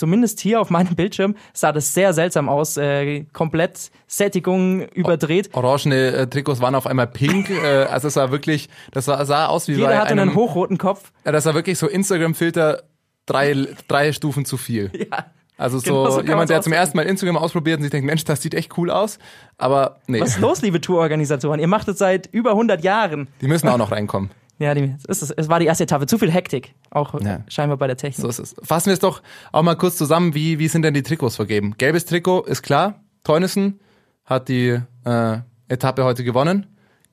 zumindest 0.00 0.40
hier 0.40 0.60
auf 0.60 0.70
meinem 0.70 0.96
Bildschirm 0.96 1.36
sah 1.52 1.70
das 1.72 1.94
sehr 1.94 2.12
seltsam 2.14 2.48
aus. 2.48 2.76
Äh, 2.76 3.24
komplett 3.32 3.90
Sättigung 4.08 4.88
überdreht. 4.88 5.50
Orangene 5.52 6.12
äh, 6.12 6.26
Trikots 6.26 6.60
waren 6.60 6.74
auf 6.74 6.86
einmal 6.86 7.06
pink. 7.06 7.50
äh, 7.64 7.84
also 7.84 8.08
es 8.08 8.16
war 8.16 8.32
wirklich, 8.32 8.68
das 8.90 9.04
sah, 9.04 9.24
sah 9.24 9.46
aus 9.46 9.68
wie 9.68 9.72
Jeder 9.72 9.88
bei 9.88 9.98
hatte 9.98 10.10
einem, 10.12 10.30
einen 10.30 10.34
hochroten 10.34 10.78
Kopf. 10.78 11.12
Ja, 11.24 11.32
das 11.32 11.44
war 11.44 11.54
wirklich 11.54 11.78
so 11.78 11.86
Instagram-Filter 11.86 12.82
drei, 13.26 13.68
drei 13.86 14.12
Stufen 14.12 14.44
zu 14.44 14.56
viel. 14.56 14.90
Ja. 15.10 15.26
Also 15.56 15.78
so 15.78 15.84
Genau 15.84 16.10
so 16.10 16.22
jemand, 16.22 16.48
der 16.48 16.62
zum 16.62 16.72
ersten 16.72 16.96
Mal 16.96 17.02
Instagram 17.02 17.36
ausprobiert 17.36 17.76
und 17.76 17.82
sich 17.82 17.90
denkt, 17.90 18.06
Mensch, 18.06 18.24
das 18.24 18.40
sieht 18.40 18.54
echt 18.54 18.78
cool 18.78 18.90
aus. 18.90 19.18
Aber 19.58 19.98
nee, 20.06 20.18
Was 20.18 20.30
ist 20.30 20.40
los, 20.40 20.62
liebe 20.62 20.80
Tourorganisatoren? 20.80 21.60
Ihr 21.60 21.66
macht 21.66 21.86
es 21.88 21.98
seit 21.98 22.28
über 22.32 22.52
100 22.52 22.82
Jahren. 22.82 23.28
die 23.42 23.46
müssen 23.46 23.68
auch 23.68 23.76
noch 23.76 23.90
reinkommen. 23.92 24.30
Ja, 24.60 24.74
die, 24.74 24.94
es, 25.08 25.22
ist, 25.22 25.30
es 25.36 25.48
war 25.48 25.58
die 25.58 25.66
erste 25.66 25.84
Etappe. 25.84 26.06
Zu 26.06 26.18
viel 26.18 26.30
Hektik. 26.30 26.74
Auch 26.90 27.18
Ja. 27.20 27.40
scheinbar 27.48 27.78
bei 27.78 27.86
der 27.86 27.96
Technik. 27.96 28.20
So 28.20 28.28
ist 28.28 28.38
es. 28.38 28.54
Fassen 28.62 28.86
wir 28.86 28.92
es 28.92 28.98
doch 29.00 29.22
auch 29.52 29.62
mal 29.62 29.74
kurz 29.74 29.96
zusammen. 29.96 30.34
Wie, 30.34 30.58
wie 30.58 30.68
sind 30.68 30.82
denn 30.82 30.92
die 30.94 31.02
Trikots 31.02 31.36
vergeben? 31.36 31.74
Gelbes 31.78 32.04
Trikot 32.04 32.42
ist 32.42 32.62
klar. 32.62 33.00
Teunissen 33.24 33.80
hat 34.26 34.48
die 34.48 34.78
äh, 35.04 35.38
Etappe 35.68 36.04
heute 36.04 36.24
gewonnen. 36.24 36.66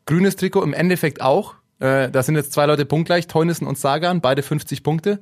Grünes 0.06 0.36
Trikot 0.36 0.62
im 0.64 0.74
Endeffekt 0.74 1.22
auch. 1.22 1.56
Äh, 1.80 2.10
da 2.12 2.22
sind 2.22 2.36
jetzt 2.36 2.52
zwei 2.52 2.66
Leute 2.66 2.86
punktgleich, 2.86 3.28
Teunissen 3.28 3.66
und 3.66 3.78
Sagan, 3.78 4.20
beide 4.20 4.44
50 4.44 4.84
Punkte. 4.84 5.20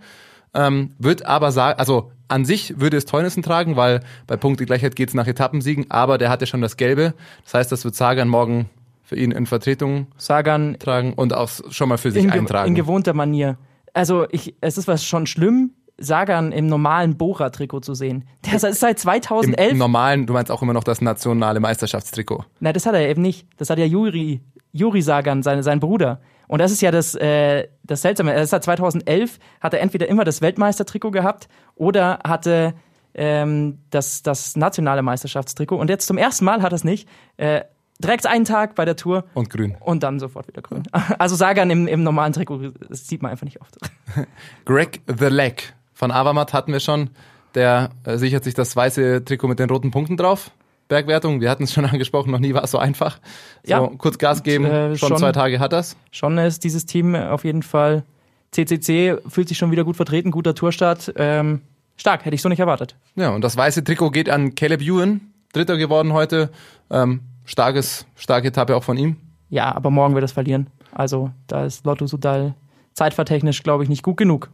Ähm, 0.54 0.92
wird 0.98 1.26
aber 1.26 1.52
sagen, 1.52 1.78
also 1.80 2.12
an 2.28 2.46
sich 2.46 2.80
würde 2.80 2.98
es 2.98 3.06
Teunissen 3.06 3.44
tragen, 3.44 3.76
weil 3.76 4.00
bei 4.26 4.36
Punktegleichheit 4.38 4.96
geht 4.96 5.10
es 5.10 5.14
nach 5.16 5.28
Etappensiegen, 5.28 5.92
aber 5.92 6.18
der 6.18 6.30
hatte 6.30 6.48
schon 6.48 6.62
das 6.62 6.78
Gelbe. 6.78 7.14
Das 7.44 7.54
heißt, 7.54 7.72
das 7.72 7.84
wird 7.86 7.94
Sagan 7.94 8.30
morgen 8.30 8.70
für 9.06 9.16
ihn 9.16 9.32
in 9.32 9.46
Vertretung 9.46 10.08
Sagan 10.18 10.78
tragen 10.80 11.14
und 11.14 11.34
auch 11.34 11.50
schon 11.70 11.88
mal 11.90 11.98
für 11.98 12.12
sich 12.12 12.24
in, 12.24 12.32
ge- 12.32 12.40
eintragen. 12.40 12.68
in 12.70 12.76
gewohnter 12.76 13.14
Manier. 13.14 13.58
Also 13.94 14.26
ich, 14.32 14.56
es 14.60 14.78
ist 14.78 14.88
was 14.88 15.06
schon 15.06 15.26
schlimm, 15.28 15.72
Sagan 15.98 16.52
im 16.52 16.68
normalen 16.68 17.16
Bora-Trikot 17.16 17.80
zu 17.82 17.94
sehen. 17.94 18.26
Der 18.46 18.56
ist 18.56 18.80
seit 18.80 18.92
Im, 18.96 18.98
2011. 18.98 19.72
Im 19.72 19.78
normalen, 19.78 20.26
du 20.26 20.34
meinst 20.34 20.52
auch 20.52 20.62
immer 20.62 20.74
noch 20.74 20.84
das 20.84 21.00
nationale 21.00 21.62
Meisterschaftstrikot. 21.62 22.44
Nein, 22.60 22.74
das 22.74 22.86
hat 22.86 22.96
er 22.96 23.08
eben 23.08 23.22
nicht. 23.22 23.48
Das 23.58 23.70
hat 23.70 23.80
ja 23.80 23.86
Juri, 23.86 24.42
Juri 24.74 25.02
Sagan, 25.02 25.42
seine, 25.44 25.64
sein 25.64 25.80
Bruder. 25.80 26.20
Und 26.50 26.60
das 26.60 26.72
ist 26.74 26.82
ja 26.82 26.92
das, 26.92 27.16
äh, 27.16 27.68
das 27.84 28.02
Seltsame. 28.02 28.34
Er 28.34 28.42
ist 28.44 28.50
seit 28.50 28.64
2011, 28.66 29.40
hat 29.62 29.74
er 29.74 29.80
entweder 29.82 30.10
immer 30.10 30.26
das 30.26 30.42
Weltmeistertrikot 30.42 31.12
gehabt 31.12 31.48
oder 31.76 32.20
hatte 32.28 32.74
ähm, 33.14 33.80
das, 33.90 34.22
das 34.22 34.58
nationale 34.58 35.02
Meisterschaftstrikot. 35.02 35.78
Und 35.78 35.90
jetzt 35.90 36.08
zum 36.08 36.18
ersten 36.18 36.44
Mal 36.44 36.62
hat 36.62 36.74
er 36.74 36.76
es 36.76 36.84
nicht. 36.84 37.08
Äh, 37.38 37.62
direkt 38.00 38.26
einen 38.28 38.46
Tag 38.46 38.76
bei 38.76 38.86
der 38.86 38.96
Tour 38.96 39.24
Und 39.34 39.50
grün. 39.50 39.76
und 39.80 40.04
dann 40.04 40.20
sofort 40.20 40.48
wieder 40.48 40.62
grün. 40.62 40.84
Also 41.18 41.36
Sagan 41.36 41.70
im, 41.70 41.88
im 41.88 42.04
normalen 42.04 42.34
Trikot, 42.34 42.72
das 42.90 43.08
sieht 43.08 43.22
man 43.22 43.32
einfach 43.32 43.46
nicht 43.46 43.62
oft. 43.62 43.78
Greg 44.66 45.02
the 45.08 45.26
Leg 45.28 45.74
von 45.94 46.12
Avamat 46.12 46.54
hatten 46.54 46.72
wir 46.72 46.80
schon. 46.80 47.10
Der 47.56 47.90
äh, 48.04 48.18
sichert 48.18 48.44
sich 48.44 48.54
das 48.54 48.76
weiße 48.76 49.24
Trikot 49.24 49.48
mit 49.48 49.60
den 49.60 49.70
roten 49.70 49.92
Punkten 49.92 50.18
drauf. 50.18 50.52
Bergwertung, 50.90 51.40
wir 51.42 51.50
hatten 51.50 51.64
es 51.64 51.74
schon 51.74 51.86
angesprochen, 51.90 52.32
noch 52.32 52.40
nie 52.40 52.54
war 52.54 52.64
es 52.66 52.72
so 52.72 52.78
einfach. 52.78 53.20
So, 53.64 53.72
Ja. 53.72 53.90
kurz 53.98 54.18
Gas 54.18 54.44
geben, 54.44 54.66
äh, 54.66 54.96
schon, 54.98 55.10
schon- 55.10 55.18
zwei 55.20 55.32
Tage 55.32 55.60
hat 55.60 55.72
das. 55.74 55.96
Schon 56.12 56.38
ist 56.38 56.64
dieses 56.64 56.86
Team 56.86 57.16
auf 57.16 57.44
jeden 57.46 57.64
Fall. 57.64 58.04
CCC 58.52 59.18
fühlt 59.28 59.48
sich 59.48 59.58
schon 59.58 59.72
wieder 59.72 59.84
gut 59.84 59.96
vertreten, 59.96 60.32
guter 60.32 60.54
Tourstart. 60.54 61.14
Ähm, 61.18 61.62
stark, 61.98 62.26
hätte 62.26 62.36
ich 62.36 62.42
so 62.42 62.50
nicht 62.50 62.60
erwartet. 62.60 62.96
Ja, 63.16 63.30
und 63.32 63.42
das 63.42 63.58
weiße 63.58 63.84
Trikot 63.84 64.12
geht 64.12 64.30
an 64.30 64.54
Caleb 64.56 64.82
Ewan, 64.82 65.22
Dritter 65.54 65.78
geworden 65.78 66.14
heute. 66.14 66.50
Ähm, 66.92 67.22
starkes, 67.46 68.06
starke 68.16 68.50
Etappe 68.50 68.76
auch 68.76 68.84
von 68.84 68.98
ihm. 68.98 69.18
Ja, 69.50 69.74
aber 69.76 69.92
morgen 69.92 70.14
wird 70.16 70.26
es 70.26 70.32
verlieren. 70.32 70.68
Also 70.92 71.32
da 71.48 71.66
ist 71.66 71.86
Lotto 71.86 72.08
Sudal 72.08 72.56
zeitvertechnisch, 72.94 73.64
glaube 73.64 73.84
ich, 73.84 73.90
nicht 73.90 74.04
gut 74.04 74.18
genug, 74.18 74.50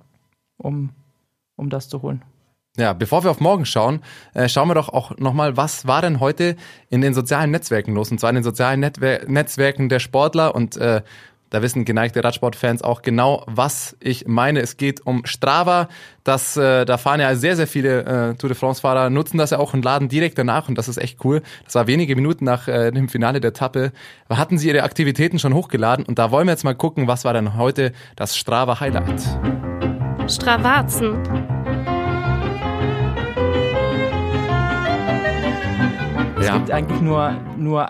um, 0.57 0.89
um 1.55 1.69
das 1.69 1.89
zu 1.89 2.01
holen. 2.01 2.24
Ja, 2.77 2.93
bevor 2.93 3.24
wir 3.24 3.31
auf 3.31 3.41
morgen 3.41 3.65
schauen, 3.65 4.00
äh, 4.33 4.48
schauen 4.48 4.69
wir 4.69 4.75
doch 4.75 4.88
auch 4.88 5.17
nochmal, 5.17 5.57
was 5.57 5.88
war 5.88 6.01
denn 6.01 6.21
heute 6.21 6.55
in 6.89 7.01
den 7.01 7.13
sozialen 7.13 7.51
Netzwerken 7.51 7.93
los? 7.93 8.12
Und 8.12 8.19
zwar 8.19 8.29
in 8.29 8.36
den 8.36 8.43
sozialen 8.45 8.79
Netwer 8.79 9.27
Netzwerken 9.27 9.89
der 9.89 10.00
Sportler 10.00 10.55
und 10.55 10.77
äh, 10.77 11.01
da 11.51 11.62
wissen 11.62 11.86
geneigte 11.86 12.24
Radsportfans 12.24 12.81
auch 12.81 13.01
genau, 13.01 13.43
was 13.46 13.96
ich 14.00 14.25
meine. 14.25 14.62
Es 14.62 14.77
geht 14.77 15.05
um 15.05 15.25
Strava. 15.25 15.89
Das, 16.24 16.55
äh, 16.55 16.86
da 16.86 16.98
fahren 16.98 17.20
ja 17.20 17.36
sehr, 17.36 17.55
sehr 17.58 17.67
viele 17.67 18.31
äh, 18.31 18.36
Tour 18.36 18.50
de 18.50 18.58
France-Fahrer, 18.58 19.10
nutzen 19.10 19.38
das 19.38 19.50
ja 19.51 19.60
auch 19.60 19.74
und 19.74 19.84
laden 19.84 20.08
direkt 20.08 20.38
danach 20.38 20.70
und 20.70 20.77
das 20.77 20.88
ist 20.88 20.98
echt 20.98 21.24
cool. 21.25 21.41
Das 21.65 21.75
war 21.75 21.88
wenige 21.88 22.15
Minuten 22.15 22.46
nach 22.46 22.67
äh, 22.70 22.91
dem 22.91 23.10
Finale 23.10 23.41
der 23.41 23.50
Etappe. 23.50 23.91
Da 24.29 24.38
hatten 24.38 24.58
sie 24.58 24.70
ihre 24.70 24.84
Aktivitäten 24.84 25.39
schon 25.39 25.53
hochgeladen 25.53 26.05
und 26.05 26.17
da 26.17 26.31
wollen 26.31 26.48
wir 26.48 26.53
jetzt 26.53 26.63
mal 26.63 26.74
gucken, 26.75 27.08
was 27.08 27.25
war 27.25 27.34
denn 27.34 27.58
heute 27.58 27.91
das 28.15 28.38
Strava-Highlight. 28.38 29.22
Stravazen. 30.31 31.17
Es 36.39 36.48
Ja. 36.48 36.53
gibt 36.58 36.72
eigentlich 36.72 37.01
nur, 37.01 37.36
nur 37.58 37.88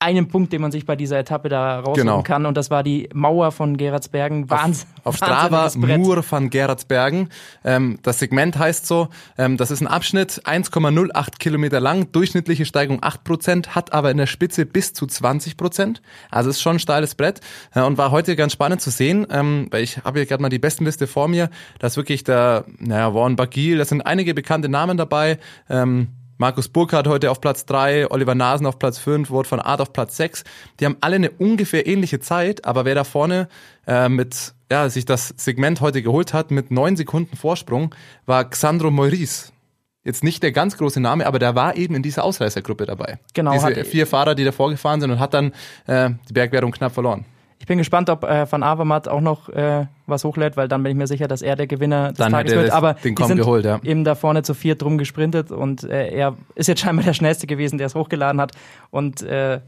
einen 0.00 0.28
Punkt, 0.28 0.52
den 0.52 0.60
man 0.60 0.70
sich 0.70 0.86
bei 0.86 0.94
dieser 0.94 1.18
Etappe 1.18 1.48
da 1.48 1.80
raussuchen 1.80 2.02
Genau. 2.06 2.22
kann 2.22 2.46
und 2.46 2.56
das 2.56 2.70
war 2.70 2.82
die 2.84 3.08
Mauer 3.12 3.50
von 3.50 3.76
Gerardsbergen. 3.76 4.48
Wahnsinn. 4.48 4.88
Auf 5.02 5.16
Strava 5.18 5.64
wahnsinniges 5.64 5.96
Brett. 5.96 6.06
Mur 6.06 6.24
van 6.28 6.50
Gerardsbergen. 6.50 7.28
Ähm, 7.64 7.98
das 8.02 8.20
Segment 8.20 8.56
heißt 8.58 8.86
so, 8.86 9.08
ähm, 9.36 9.56
das 9.56 9.70
ist 9.72 9.80
ein 9.80 9.88
Abschnitt 9.88 10.42
1,08 10.44 11.38
Kilometer 11.38 11.80
lang, 11.80 12.12
durchschnittliche 12.12 12.64
Steigung 12.64 13.00
8%, 13.00 13.68
hat 13.70 13.92
aber 13.92 14.10
in 14.12 14.18
der 14.18 14.26
Spitze 14.26 14.66
bis 14.66 14.92
zu 14.92 15.06
20%. 15.06 16.00
Also 16.30 16.50
ist 16.50 16.60
schon 16.60 16.76
ein 16.76 16.80
steiles 16.80 17.16
Brett 17.16 17.40
äh, 17.74 17.80
und 17.82 17.98
war 17.98 18.12
heute 18.12 18.36
ganz 18.36 18.52
spannend 18.52 18.80
zu 18.80 18.90
sehen, 18.90 19.26
ähm, 19.30 19.66
weil 19.70 19.82
ich 19.82 19.98
habe 20.04 20.20
hier 20.20 20.26
gerade 20.26 20.42
mal 20.42 20.48
die 20.48 20.60
Bestenliste 20.60 21.08
vor 21.08 21.26
mir. 21.26 21.50
Da 21.80 21.88
ist 21.88 21.96
wirklich 21.96 22.22
der, 22.22 22.64
naja, 22.78 23.14
Warren 23.14 23.34
Bagil, 23.34 23.78
da 23.78 23.84
sind 23.84 24.02
einige 24.02 24.32
bekannte 24.34 24.68
Namen 24.68 24.96
dabei. 24.96 25.38
Ähm, 25.68 26.08
Markus 26.40 26.68
Burkhardt 26.68 27.08
heute 27.08 27.32
auf 27.32 27.40
Platz 27.40 27.66
3, 27.66 28.12
Oliver 28.12 28.36
Nasen 28.36 28.64
auf 28.64 28.78
Platz 28.78 28.98
5, 28.98 29.28
Wort 29.30 29.48
von 29.48 29.58
Art 29.58 29.80
auf 29.80 29.92
Platz 29.92 30.16
6. 30.16 30.44
Die 30.78 30.84
haben 30.86 30.96
alle 31.00 31.16
eine 31.16 31.30
ungefähr 31.32 31.88
ähnliche 31.88 32.20
Zeit, 32.20 32.64
aber 32.64 32.84
wer 32.84 32.94
da 32.94 33.02
vorne 33.02 33.48
äh, 33.88 34.08
mit 34.08 34.54
ja, 34.70 34.88
sich 34.88 35.04
das 35.04 35.34
Segment 35.36 35.80
heute 35.80 36.00
geholt 36.00 36.32
hat 36.34 36.52
mit 36.52 36.70
neun 36.70 36.96
Sekunden 36.96 37.36
Vorsprung, 37.36 37.92
war 38.24 38.48
Xandro 38.48 38.92
Moiris. 38.92 39.52
Jetzt 40.04 40.22
nicht 40.22 40.44
der 40.44 40.52
ganz 40.52 40.76
große 40.76 41.00
Name, 41.00 41.26
aber 41.26 41.40
der 41.40 41.56
war 41.56 41.76
eben 41.76 41.96
in 41.96 42.04
dieser 42.04 42.22
Ausreißergruppe 42.22 42.86
dabei. 42.86 43.18
Genau, 43.34 43.52
Diese 43.52 43.84
vier 43.84 44.06
Fahrer, 44.06 44.36
die 44.36 44.44
davor 44.44 44.70
gefahren 44.70 45.00
sind 45.00 45.10
und 45.10 45.18
hat 45.18 45.34
dann 45.34 45.52
äh, 45.86 46.10
die 46.28 46.34
Bergwertung 46.34 46.70
knapp 46.70 46.94
verloren. 46.94 47.24
Ich 47.60 47.66
bin 47.66 47.78
gespannt, 47.78 48.08
ob 48.08 48.24
äh, 48.24 48.50
Van 48.50 48.62
Avermaet 48.62 49.08
auch 49.08 49.20
noch 49.20 49.48
äh, 49.48 49.86
was 50.06 50.24
hochlädt, 50.24 50.56
weil 50.56 50.68
dann 50.68 50.82
bin 50.82 50.92
ich 50.92 50.98
mir 50.98 51.06
sicher, 51.06 51.28
dass 51.28 51.42
er 51.42 51.56
der 51.56 51.66
Gewinner 51.66 52.08
des 52.08 52.18
Dann 52.18 52.32
Tages 52.32 52.54
wird. 52.54 52.70
Aber 52.70 52.94
den 52.94 53.14
die 53.14 53.24
sind 53.24 53.38
geholt, 53.38 53.64
ja. 53.64 53.80
eben 53.82 54.04
da 54.04 54.14
vorne 54.14 54.42
zu 54.42 54.54
viert 54.54 54.80
drum 54.80 54.96
gesprintet 54.96 55.50
und 55.50 55.82
äh, 55.84 56.08
er 56.08 56.34
ist 56.54 56.68
jetzt 56.68 56.80
scheinbar 56.80 57.04
der 57.04 57.14
Schnellste 57.14 57.46
gewesen, 57.46 57.78
der 57.78 57.88
es 57.88 57.94
hochgeladen 57.94 58.40
hat. 58.40 58.52
Und 58.90 59.22
äh, 59.22 59.60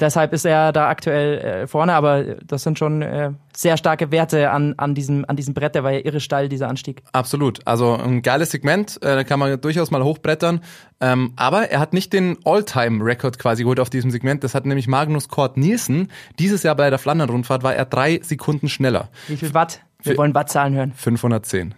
deshalb 0.00 0.32
ist 0.32 0.44
er 0.44 0.72
da 0.72 0.88
aktuell 0.88 1.38
äh, 1.38 1.66
vorne, 1.66 1.94
aber 1.94 2.22
das 2.44 2.62
sind 2.62 2.78
schon 2.78 3.02
äh, 3.02 3.30
sehr 3.54 3.76
starke 3.76 4.10
Werte 4.10 4.50
an, 4.50 4.74
an, 4.76 4.94
diesem, 4.94 5.24
an 5.28 5.36
diesem 5.36 5.54
Brett. 5.54 5.74
Der 5.74 5.84
war 5.84 5.92
ja 5.92 6.00
irre 6.00 6.20
steil, 6.20 6.48
dieser 6.48 6.68
Anstieg. 6.68 7.02
Absolut. 7.12 7.60
Also 7.66 7.94
ein 7.96 8.22
geiles 8.22 8.50
Segment, 8.50 8.96
äh, 9.02 9.14
da 9.14 9.24
kann 9.24 9.38
man 9.38 9.60
durchaus 9.60 9.90
mal 9.90 10.02
hochbrettern. 10.02 10.60
Ähm, 11.00 11.32
aber 11.36 11.70
er 11.70 11.80
hat 11.80 11.92
nicht 11.92 12.12
den 12.12 12.38
All-Time-Record 12.44 13.38
quasi 13.38 13.62
geholt 13.62 13.80
auf 13.80 13.90
diesem 13.90 14.10
Segment. 14.10 14.44
Das 14.44 14.54
hat 14.54 14.66
nämlich 14.66 14.88
Magnus 14.88 15.28
Kort 15.28 15.56
Nielsen. 15.56 16.10
Dieses 16.38 16.62
Jahr 16.62 16.76
bei 16.76 16.90
der 16.90 16.98
Flandern-Rundfahrt 16.98 17.62
war 17.62 17.74
er 17.74 17.84
drei 17.84 18.20
Sekunden 18.22 18.68
schneller. 18.68 19.08
Wie 19.28 19.36
viel 19.36 19.54
Watt? 19.54 19.80
Wir 20.02 20.18
wollen 20.18 20.34
Wattzahlen 20.34 20.74
hören. 20.74 20.92
510. 20.92 21.74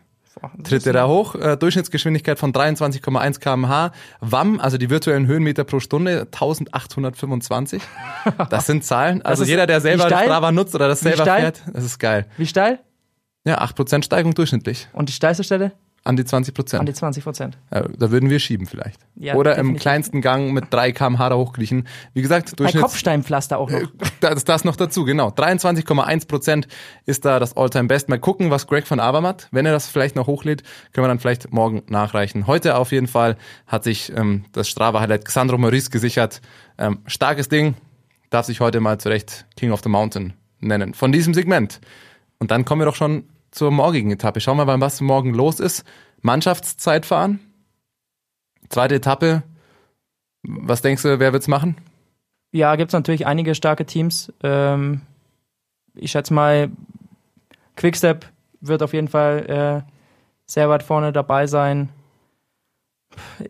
Tritt 0.64 0.87
er 0.87 0.92
da 0.92 1.07
hoch, 1.07 1.35
äh, 1.35 1.57
Durchschnittsgeschwindigkeit 1.57 2.38
von 2.38 2.53
23,1 2.53 3.40
km/h, 3.40 3.92
WAM, 4.20 4.61
also 4.61 4.77
die 4.77 4.90
virtuellen 4.90 5.27
Höhenmeter 5.27 5.64
pro 5.64 5.81
Stunde, 5.81 6.29
1825. 6.31 7.83
Das 8.51 8.66
sind 8.66 8.85
Zahlen. 8.85 9.22
Also 9.22 9.44
jeder, 9.44 9.66
der 9.66 9.81
selber? 9.81 10.07
Strava 10.07 10.53
nutzt 10.53 10.75
oder 10.75 10.88
das 10.88 11.01
selber 11.01 11.25
fährt, 11.25 11.62
das 11.72 11.85
ist 11.85 11.99
geil. 11.99 12.27
Wie 12.37 12.46
steil? 12.46 12.81
Ja, 13.44 13.62
8% 13.62 14.05
Steigung 14.05 14.35
durchschnittlich. 14.35 14.88
Und 14.92 15.09
die 15.09 15.12
steilste 15.12 15.44
Stelle? 15.44 15.72
An 16.06 16.16
die 16.16 16.22
20% 16.22 16.36
An 16.36 16.54
Prozent. 16.54 16.88
die 16.88 16.94
20 16.94 17.24
Prozent. 17.24 17.58
Ja, 17.72 17.82
da 17.82 18.10
würden 18.10 18.30
wir 18.30 18.38
schieben 18.38 18.66
vielleicht. 18.66 19.00
Ja, 19.16 19.34
Oder 19.34 19.52
im 19.52 19.56
definitiv. 19.56 19.82
kleinsten 19.82 20.20
Gang 20.22 20.52
mit 20.52 20.72
3 20.72 20.92
km/h 20.92 21.28
da 21.28 21.36
hochkriechen. 21.36 21.86
Wie 22.14 22.22
gesagt, 22.22 22.50
Bei 22.50 22.56
Durchschnitts... 22.56 22.82
Kopfsteinpflaster 22.82 23.58
auch 23.58 23.70
noch. 23.70 23.80
Das, 24.20 24.44
das 24.44 24.64
noch 24.64 24.76
dazu, 24.76 25.04
genau. 25.04 25.28
23,1 25.28 26.26
Prozent 26.28 26.68
ist 27.04 27.24
da 27.24 27.38
das 27.38 27.56
All-Time-Best. 27.56 28.08
Mal 28.08 28.18
gucken, 28.18 28.50
was 28.50 28.66
Greg 28.66 28.86
von 28.86 29.00
Avermaet, 29.00 29.48
wenn 29.50 29.66
er 29.66 29.72
das 29.72 29.88
vielleicht 29.88 30.16
noch 30.16 30.26
hochlädt, 30.26 30.62
können 30.92 31.04
wir 31.04 31.08
dann 31.08 31.18
vielleicht 31.18 31.52
morgen 31.52 31.82
nachreichen. 31.88 32.46
Heute 32.46 32.76
auf 32.76 32.92
jeden 32.92 33.08
Fall 33.08 33.36
hat 33.66 33.84
sich 33.84 34.12
ähm, 34.16 34.44
das 34.52 34.68
Strava-Highlight 34.68 35.24
Xandro 35.24 35.58
Maurice 35.58 35.90
gesichert. 35.90 36.40
Ähm, 36.78 37.00
starkes 37.06 37.48
Ding, 37.48 37.74
darf 38.30 38.46
sich 38.46 38.60
heute 38.60 38.80
mal 38.80 38.98
zurecht 38.98 39.46
King 39.56 39.72
of 39.72 39.82
the 39.82 39.88
Mountain 39.88 40.34
nennen. 40.60 40.94
Von 40.94 41.12
diesem 41.12 41.34
Segment. 41.34 41.80
Und 42.38 42.50
dann 42.50 42.64
kommen 42.64 42.80
wir 42.80 42.86
doch 42.86 42.96
schon 42.96 43.24
zur 43.56 43.70
morgigen 43.70 44.10
Etappe. 44.10 44.40
Schauen 44.40 44.58
wir 44.58 44.66
mal, 44.66 44.80
was 44.80 45.00
morgen 45.00 45.32
los 45.32 45.60
ist. 45.60 45.84
Mannschaftszeitfahren. 46.20 47.40
Zweite 48.68 48.96
Etappe. 48.96 49.42
Was 50.42 50.82
denkst 50.82 51.02
du, 51.02 51.18
wer 51.18 51.32
wird's 51.32 51.48
machen? 51.48 51.76
Ja, 52.52 52.76
gibt 52.76 52.90
es 52.90 52.92
natürlich 52.92 53.26
einige 53.26 53.54
starke 53.54 53.86
Teams. 53.86 54.32
Ähm, 54.42 55.02
ich 55.94 56.10
schätze 56.10 56.34
mal, 56.34 56.70
Quickstep 57.76 58.26
wird 58.60 58.82
auf 58.82 58.92
jeden 58.92 59.08
Fall 59.08 59.84
äh, 59.86 59.92
sehr 60.46 60.68
weit 60.68 60.82
vorne 60.82 61.12
dabei 61.12 61.46
sein. 61.46 61.88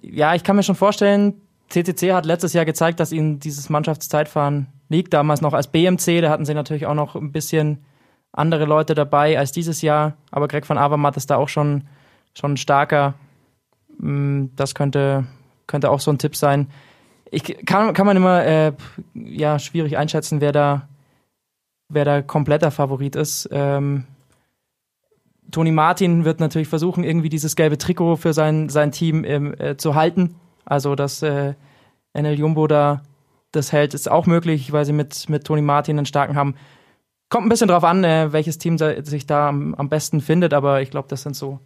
Ja, 0.03 0.35
ich 0.35 0.45
kann 0.45 0.57
mir 0.57 0.63
schon 0.63 0.77
vorstellen, 0.77 1.41
CCC 1.69 2.13
hat 2.13 2.27
letztes 2.27 2.53
Jahr 2.53 2.65
gezeigt, 2.65 3.01
dass 3.01 3.13
ihnen 3.13 3.41
dieses 3.41 3.69
Mannschaftszeitfahren 3.69 4.69
liegt. 4.89 5.13
Damals 5.13 5.41
noch 5.41 5.53
als 5.53 5.67
BMC, 5.67 6.21
da 6.21 6.31
hatten 6.31 6.45
sie 6.45 6.55
natürlich 6.55 6.87
auch 6.87 6.95
noch 6.95 7.17
ein 7.17 7.33
bisschen 7.33 7.85
andere 8.33 8.65
Leute 8.65 8.95
dabei 8.95 9.39
als 9.39 9.53
dieses 9.53 9.83
Jahr. 9.83 10.17
Aber 10.31 10.49
Greg 10.49 10.69
van 10.69 10.79
Avermaet 10.79 11.17
ist 11.17 11.31
da 11.31 11.37
auch 11.37 11.49
schon, 11.49 11.85
schon 12.35 12.57
starker. 12.57 13.15
Mm, 13.99 14.47
Das 14.57 14.75
könnte, 14.75 15.27
könnte 15.67 15.91
auch 15.91 16.01
so 16.01 16.11
ein 16.11 16.19
Tipp 16.19 16.37
sein. 16.37 16.69
Ich 17.31 17.43
kann, 17.67 17.93
kann 17.93 18.07
man 18.07 18.17
immer 18.17 18.45
äh, 18.45 18.73
ja, 19.15 19.59
schwierig 19.59 19.97
einschätzen, 19.97 20.41
wer 20.41 20.53
da, 20.53 20.89
wer 21.89 22.05
da 22.05 22.23
kompletter 22.23 22.71
Favorit 22.71 23.17
ist. 23.17 23.49
Ähm, 23.51 24.05
Toni 25.51 25.73
Martin 25.73 26.25
wird 26.25 26.41
natürlich 26.41 26.69
versuchen, 26.69 27.05
irgendwie 27.05 27.29
dieses 27.29 27.57
gelbe 27.57 27.79
Trikot 27.79 28.17
für 28.17 28.33
sein, 28.33 28.69
sein 28.69 28.93
Team 28.93 29.25
ähm, 29.25 29.55
äh, 29.59 29.77
zu 29.77 29.95
halten. 29.95 30.37
Also, 30.65 30.95
dass 30.95 31.23
äh, 31.23 31.55
NL 32.15 32.39
Jumbo 32.39 32.67
da 32.67 33.03
das 33.53 33.73
hält, 33.73 33.95
ist 33.95 34.11
auch 34.11 34.27
möglich, 34.27 34.73
weil 34.73 34.85
sie 34.85 34.93
mit, 34.93 35.29
mit 35.29 35.45
Toni 35.45 35.63
Martin 35.63 35.99
einen 35.99 36.07
starken 36.07 36.37
haben. 36.37 36.57
Kommt 37.29 37.47
ein 37.47 37.49
bisschen 37.49 37.69
drauf 37.69 37.85
an, 37.85 38.05
äh, 38.05 38.33
welches 38.33 38.59
Team 38.59 38.79
sich 38.79 39.27
da 39.27 39.49
am, 39.49 39.75
am 39.75 39.89
besten 39.89 40.21
findet, 40.21 40.55
aber 40.55 40.81
ich 40.83 40.91
glaube, 40.91 41.09
das 41.09 41.23
sind 41.23 41.35
so, 41.35 41.59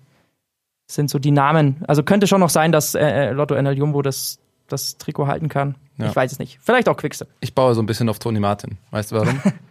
sind 0.90 1.10
so 1.10 1.18
die 1.18 1.30
Namen. 1.32 1.84
Also 1.86 2.02
könnte 2.02 2.26
schon 2.26 2.40
noch 2.40 2.50
sein, 2.50 2.72
dass 2.72 2.94
äh, 2.94 3.30
Lotto 3.32 3.54
NL 3.54 3.76
Jumbo 3.76 4.00
das, 4.02 4.38
das 4.68 4.96
Trikot 4.96 5.26
halten 5.26 5.48
kann. 5.48 5.74
Ja. 5.98 6.06
Ich 6.06 6.16
weiß 6.16 6.32
es 6.32 6.38
nicht. 6.38 6.58
Vielleicht 6.62 6.88
auch 6.88 6.96
Quickstep, 6.96 7.28
Ich 7.40 7.54
baue 7.54 7.74
so 7.74 7.82
ein 7.82 7.86
bisschen 7.86 8.08
auf 8.08 8.18
Toni 8.18 8.40
Martin. 8.40 8.78
Weißt 8.90 9.12
du 9.12 9.16
warum? 9.16 9.40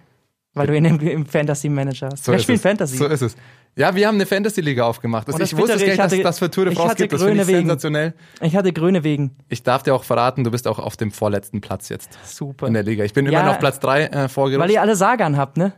weil 0.59 0.67
du 0.67 0.77
ihn 0.77 0.85
im, 0.85 1.25
Fantasy 1.25 1.69
Manager 1.69 2.09
hast. 2.11 2.25
So 2.25 2.31
Wer 2.31 2.39
spielt. 2.39 2.61
Fantasy? 2.61 2.97
So 2.97 3.07
ist 3.07 3.21
es. 3.21 3.35
Ja, 3.75 3.95
wir 3.95 4.07
haben 4.07 4.15
eine 4.15 4.25
Fantasy-Liga 4.25 4.83
aufgemacht. 4.85 5.27
Das, 5.27 5.39
ich 5.39 5.55
wusste 5.55 5.77
gar 5.77 5.77
ich 5.77 5.87
nicht, 5.87 5.99
dass 5.99 6.21
das 6.21 6.39
für 6.39 6.51
Tour 6.51 6.65
de 6.65 6.75
France 6.75 6.95
gibt. 6.95 7.13
Das 7.13 7.23
finde 7.23 7.41
ich 7.41 7.47
wegen. 7.47 7.59
sensationell. 7.59 8.13
Ich 8.41 8.55
hatte 8.55 8.73
Grüne 8.73 9.03
wegen. 9.03 9.35
Ich 9.47 9.63
darf 9.63 9.83
dir 9.83 9.95
auch 9.95 10.03
verraten, 10.03 10.43
du 10.43 10.51
bist 10.51 10.67
auch 10.67 10.79
auf 10.79 10.97
dem 10.97 11.11
vorletzten 11.11 11.61
Platz 11.61 11.89
jetzt 11.89 12.09
Super. 12.25 12.67
in 12.67 12.73
der 12.73 12.83
Liga. 12.83 13.03
Ich 13.05 13.13
bin 13.13 13.25
Ja. 13.25 13.31
immerhin 13.31 13.49
auf 13.49 13.59
Platz 13.59 13.79
3 13.79 14.03
äh, 14.05 14.11
Weil 14.13 14.29
vorgerutscht. 14.29 14.71
ihr 14.71 14.81
alle 14.81 14.95
Sagan 14.95 15.37
habt, 15.37 15.57
ne? 15.57 15.73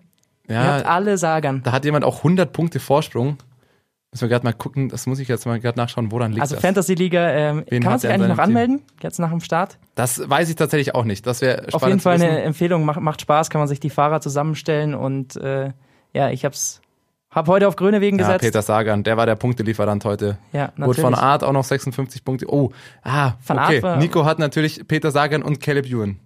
Ihr 0.50 0.58
habt 0.60 0.84
Ja, 0.86 0.90
alle 0.92 1.18
Sagan. 1.18 1.62
da 1.64 1.72
hat 1.72 1.86
jemand 1.86 2.04
auch 2.04 2.18
100 2.18 2.52
Punkte 2.52 2.80
Vorsprung. 2.80 3.38
Müssen 4.12 4.24
wir 4.24 4.30
gerade 4.30 4.44
mal 4.44 4.52
gucken, 4.54 4.90
das 4.90 5.08
muss 5.08 5.20
ich 5.20 5.30
jetzt 5.30 5.46
mal 5.46 5.58
gerade 5.62 5.80
nachschauen, 5.80 6.12
woran 6.12 6.32
liegt 6.32 6.42
Also 6.42 6.56
das? 6.56 6.62
Fantasy-Liga, 6.62 7.30
ähm, 7.30 7.64
Wen 7.70 7.82
kann 7.82 7.94
man 7.94 8.00
sich 8.00 8.10
eigentlich 8.10 8.28
noch 8.28 8.36
Team? 8.36 8.44
anmelden? 8.44 8.82
Jetzt 9.02 9.20
nach 9.20 9.30
dem 9.30 9.40
Start? 9.40 9.78
Das 9.96 10.22
weiß 10.30 10.50
ich 10.50 10.56
tatsächlich 10.58 10.94
auch 10.96 11.06
nicht. 11.06 11.26
Das 11.26 11.40
wäre 11.40 11.60
spannend 11.60 11.76
Auf 11.76 11.88
jeden 11.88 12.00
Fall 12.02 12.16
eine 12.16 12.42
Empfehlung, 12.42 12.84
macht, 12.84 13.00
macht 13.00 13.22
Spaß, 13.22 13.50
kann 13.50 13.60
man 13.60 13.70
sich 13.70 13.80
die 13.80 13.90
Fahrer 13.90 14.20
zusammenstellen 14.20 14.96
und 14.96 15.38
äh, 15.38 15.72
ja, 16.12 16.30
ich 16.30 16.44
hab's 16.44 16.82
hab 17.30 17.48
heute 17.48 17.70
auf 17.70 17.78
grüne 17.78 18.02
Wegen 18.02 18.20
Ja, 18.20 18.26
gesetzt. 18.26 18.42
Peter 18.42 18.62
Sagan, 18.62 19.04
der 19.06 19.16
war 19.16 19.26
der 19.26 19.36
Punktelieferant 19.36 20.04
heute. 20.04 20.38
Ja, 20.52 20.74
Wurde 20.76 21.00
von 21.00 21.12
natürlich. 21.12 21.18
Art 21.32 21.44
auch 21.46 21.54
noch 21.54 21.64
56 21.64 22.26
Punkte. 22.26 22.48
Oh, 22.54 22.72
ah, 23.04 23.36
Van 23.48 23.60
okay. 23.60 23.98
Nico 23.98 24.26
hat 24.26 24.40
natürlich 24.40 24.86
Peter 24.90 25.12
Sagan 25.12 25.42
und 25.42 25.62
Caleb 25.62 25.86
Ewan. 25.86 26.20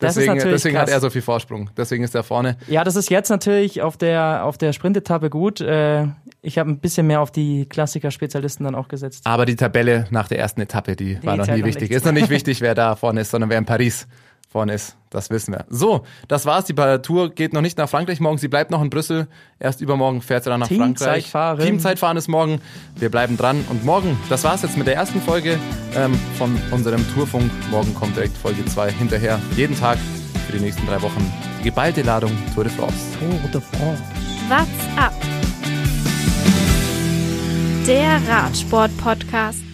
Deswegen, 0.00 0.38
deswegen 0.38 0.78
hat 0.78 0.86
krass. 0.86 0.94
er 0.94 1.00
so 1.00 1.10
viel 1.10 1.22
Vorsprung. 1.22 1.70
Deswegen 1.76 2.04
ist 2.04 2.14
er 2.14 2.22
vorne. 2.22 2.56
Ja, 2.68 2.84
das 2.84 2.94
ist 2.94 3.10
jetzt 3.10 3.30
natürlich 3.30 3.82
auf 3.82 3.96
der 3.96 4.44
auf 4.44 4.56
der 4.56 4.72
Sprintetappe 4.72 5.28
gut. 5.28 5.60
Äh, 5.60 6.06
ich 6.40 6.56
habe 6.56 6.70
ein 6.70 6.78
bisschen 6.78 7.08
mehr 7.08 7.20
auf 7.20 7.32
die 7.32 7.66
Klassiker-Spezialisten 7.66 8.64
dann 8.64 8.76
auch 8.76 8.86
gesetzt. 8.86 9.26
Aber 9.26 9.44
die 9.44 9.56
Tabelle 9.56 10.06
nach 10.10 10.28
der 10.28 10.38
ersten 10.38 10.60
Etappe, 10.60 10.94
die, 10.94 11.18
war 11.24 11.36
noch 11.36 11.48
nie 11.48 11.64
wichtig. 11.64 11.90
Ist 11.90 12.04
noch 12.04 12.12
nicht 12.12 12.30
wichtig, 12.30 12.60
wer 12.60 12.76
da 12.76 12.94
vorne 12.94 13.22
ist, 13.22 13.30
sondern 13.30 13.50
wer 13.50 13.58
in 13.58 13.64
Paris 13.64 14.06
vorne 14.48 14.74
ist. 14.74 14.96
Das 15.10 15.30
wissen 15.30 15.52
wir. 15.52 15.64
So, 15.68 16.04
das 16.26 16.46
war's. 16.46 16.64
Die 16.64 16.74
Tour 16.74 17.30
geht 17.30 17.52
noch 17.52 17.60
nicht 17.60 17.78
nach 17.78 17.88
Frankreich 17.88 18.20
morgen. 18.20 18.38
Sie 18.38 18.48
bleibt 18.48 18.70
noch 18.70 18.82
in 18.82 18.90
Brüssel. 18.90 19.26
Erst 19.58 19.80
übermorgen 19.80 20.20
fährt 20.20 20.44
sie 20.44 20.50
dann 20.50 20.60
nach 20.60 20.68
Frankreich. 20.68 21.24
Teamzeitfahren. 21.24 21.64
Teamzeitfahren 21.64 22.16
ist 22.16 22.28
morgen. 22.28 22.60
Wir 22.96 23.10
bleiben 23.10 23.36
dran. 23.36 23.64
Und 23.70 23.84
morgen, 23.84 24.18
das 24.28 24.44
war's 24.44 24.62
jetzt 24.62 24.76
mit 24.76 24.86
der 24.86 24.96
ersten 24.96 25.20
Folge 25.20 25.58
ähm, 25.94 26.18
von 26.36 26.58
unserem 26.70 27.04
Tourfunk. 27.14 27.50
Morgen 27.70 27.94
kommt 27.94 28.16
direkt 28.16 28.36
Folge 28.36 28.64
2 28.64 28.90
hinterher. 28.92 29.38
Jeden 29.56 29.78
Tag 29.78 29.98
für 30.46 30.52
die 30.56 30.64
nächsten 30.64 30.86
drei 30.86 31.00
Wochen. 31.02 31.32
Die 31.60 31.64
geballte 31.64 32.02
Ladung 32.02 32.32
Tour 32.54 32.64
de 32.64 32.72
France. 32.72 32.96
Tour 33.18 33.50
de 33.50 33.60
France. 33.60 34.02
What's 34.48 34.98
up? 34.98 35.12
Der 37.86 38.20
Radsport-Podcast. 38.28 39.67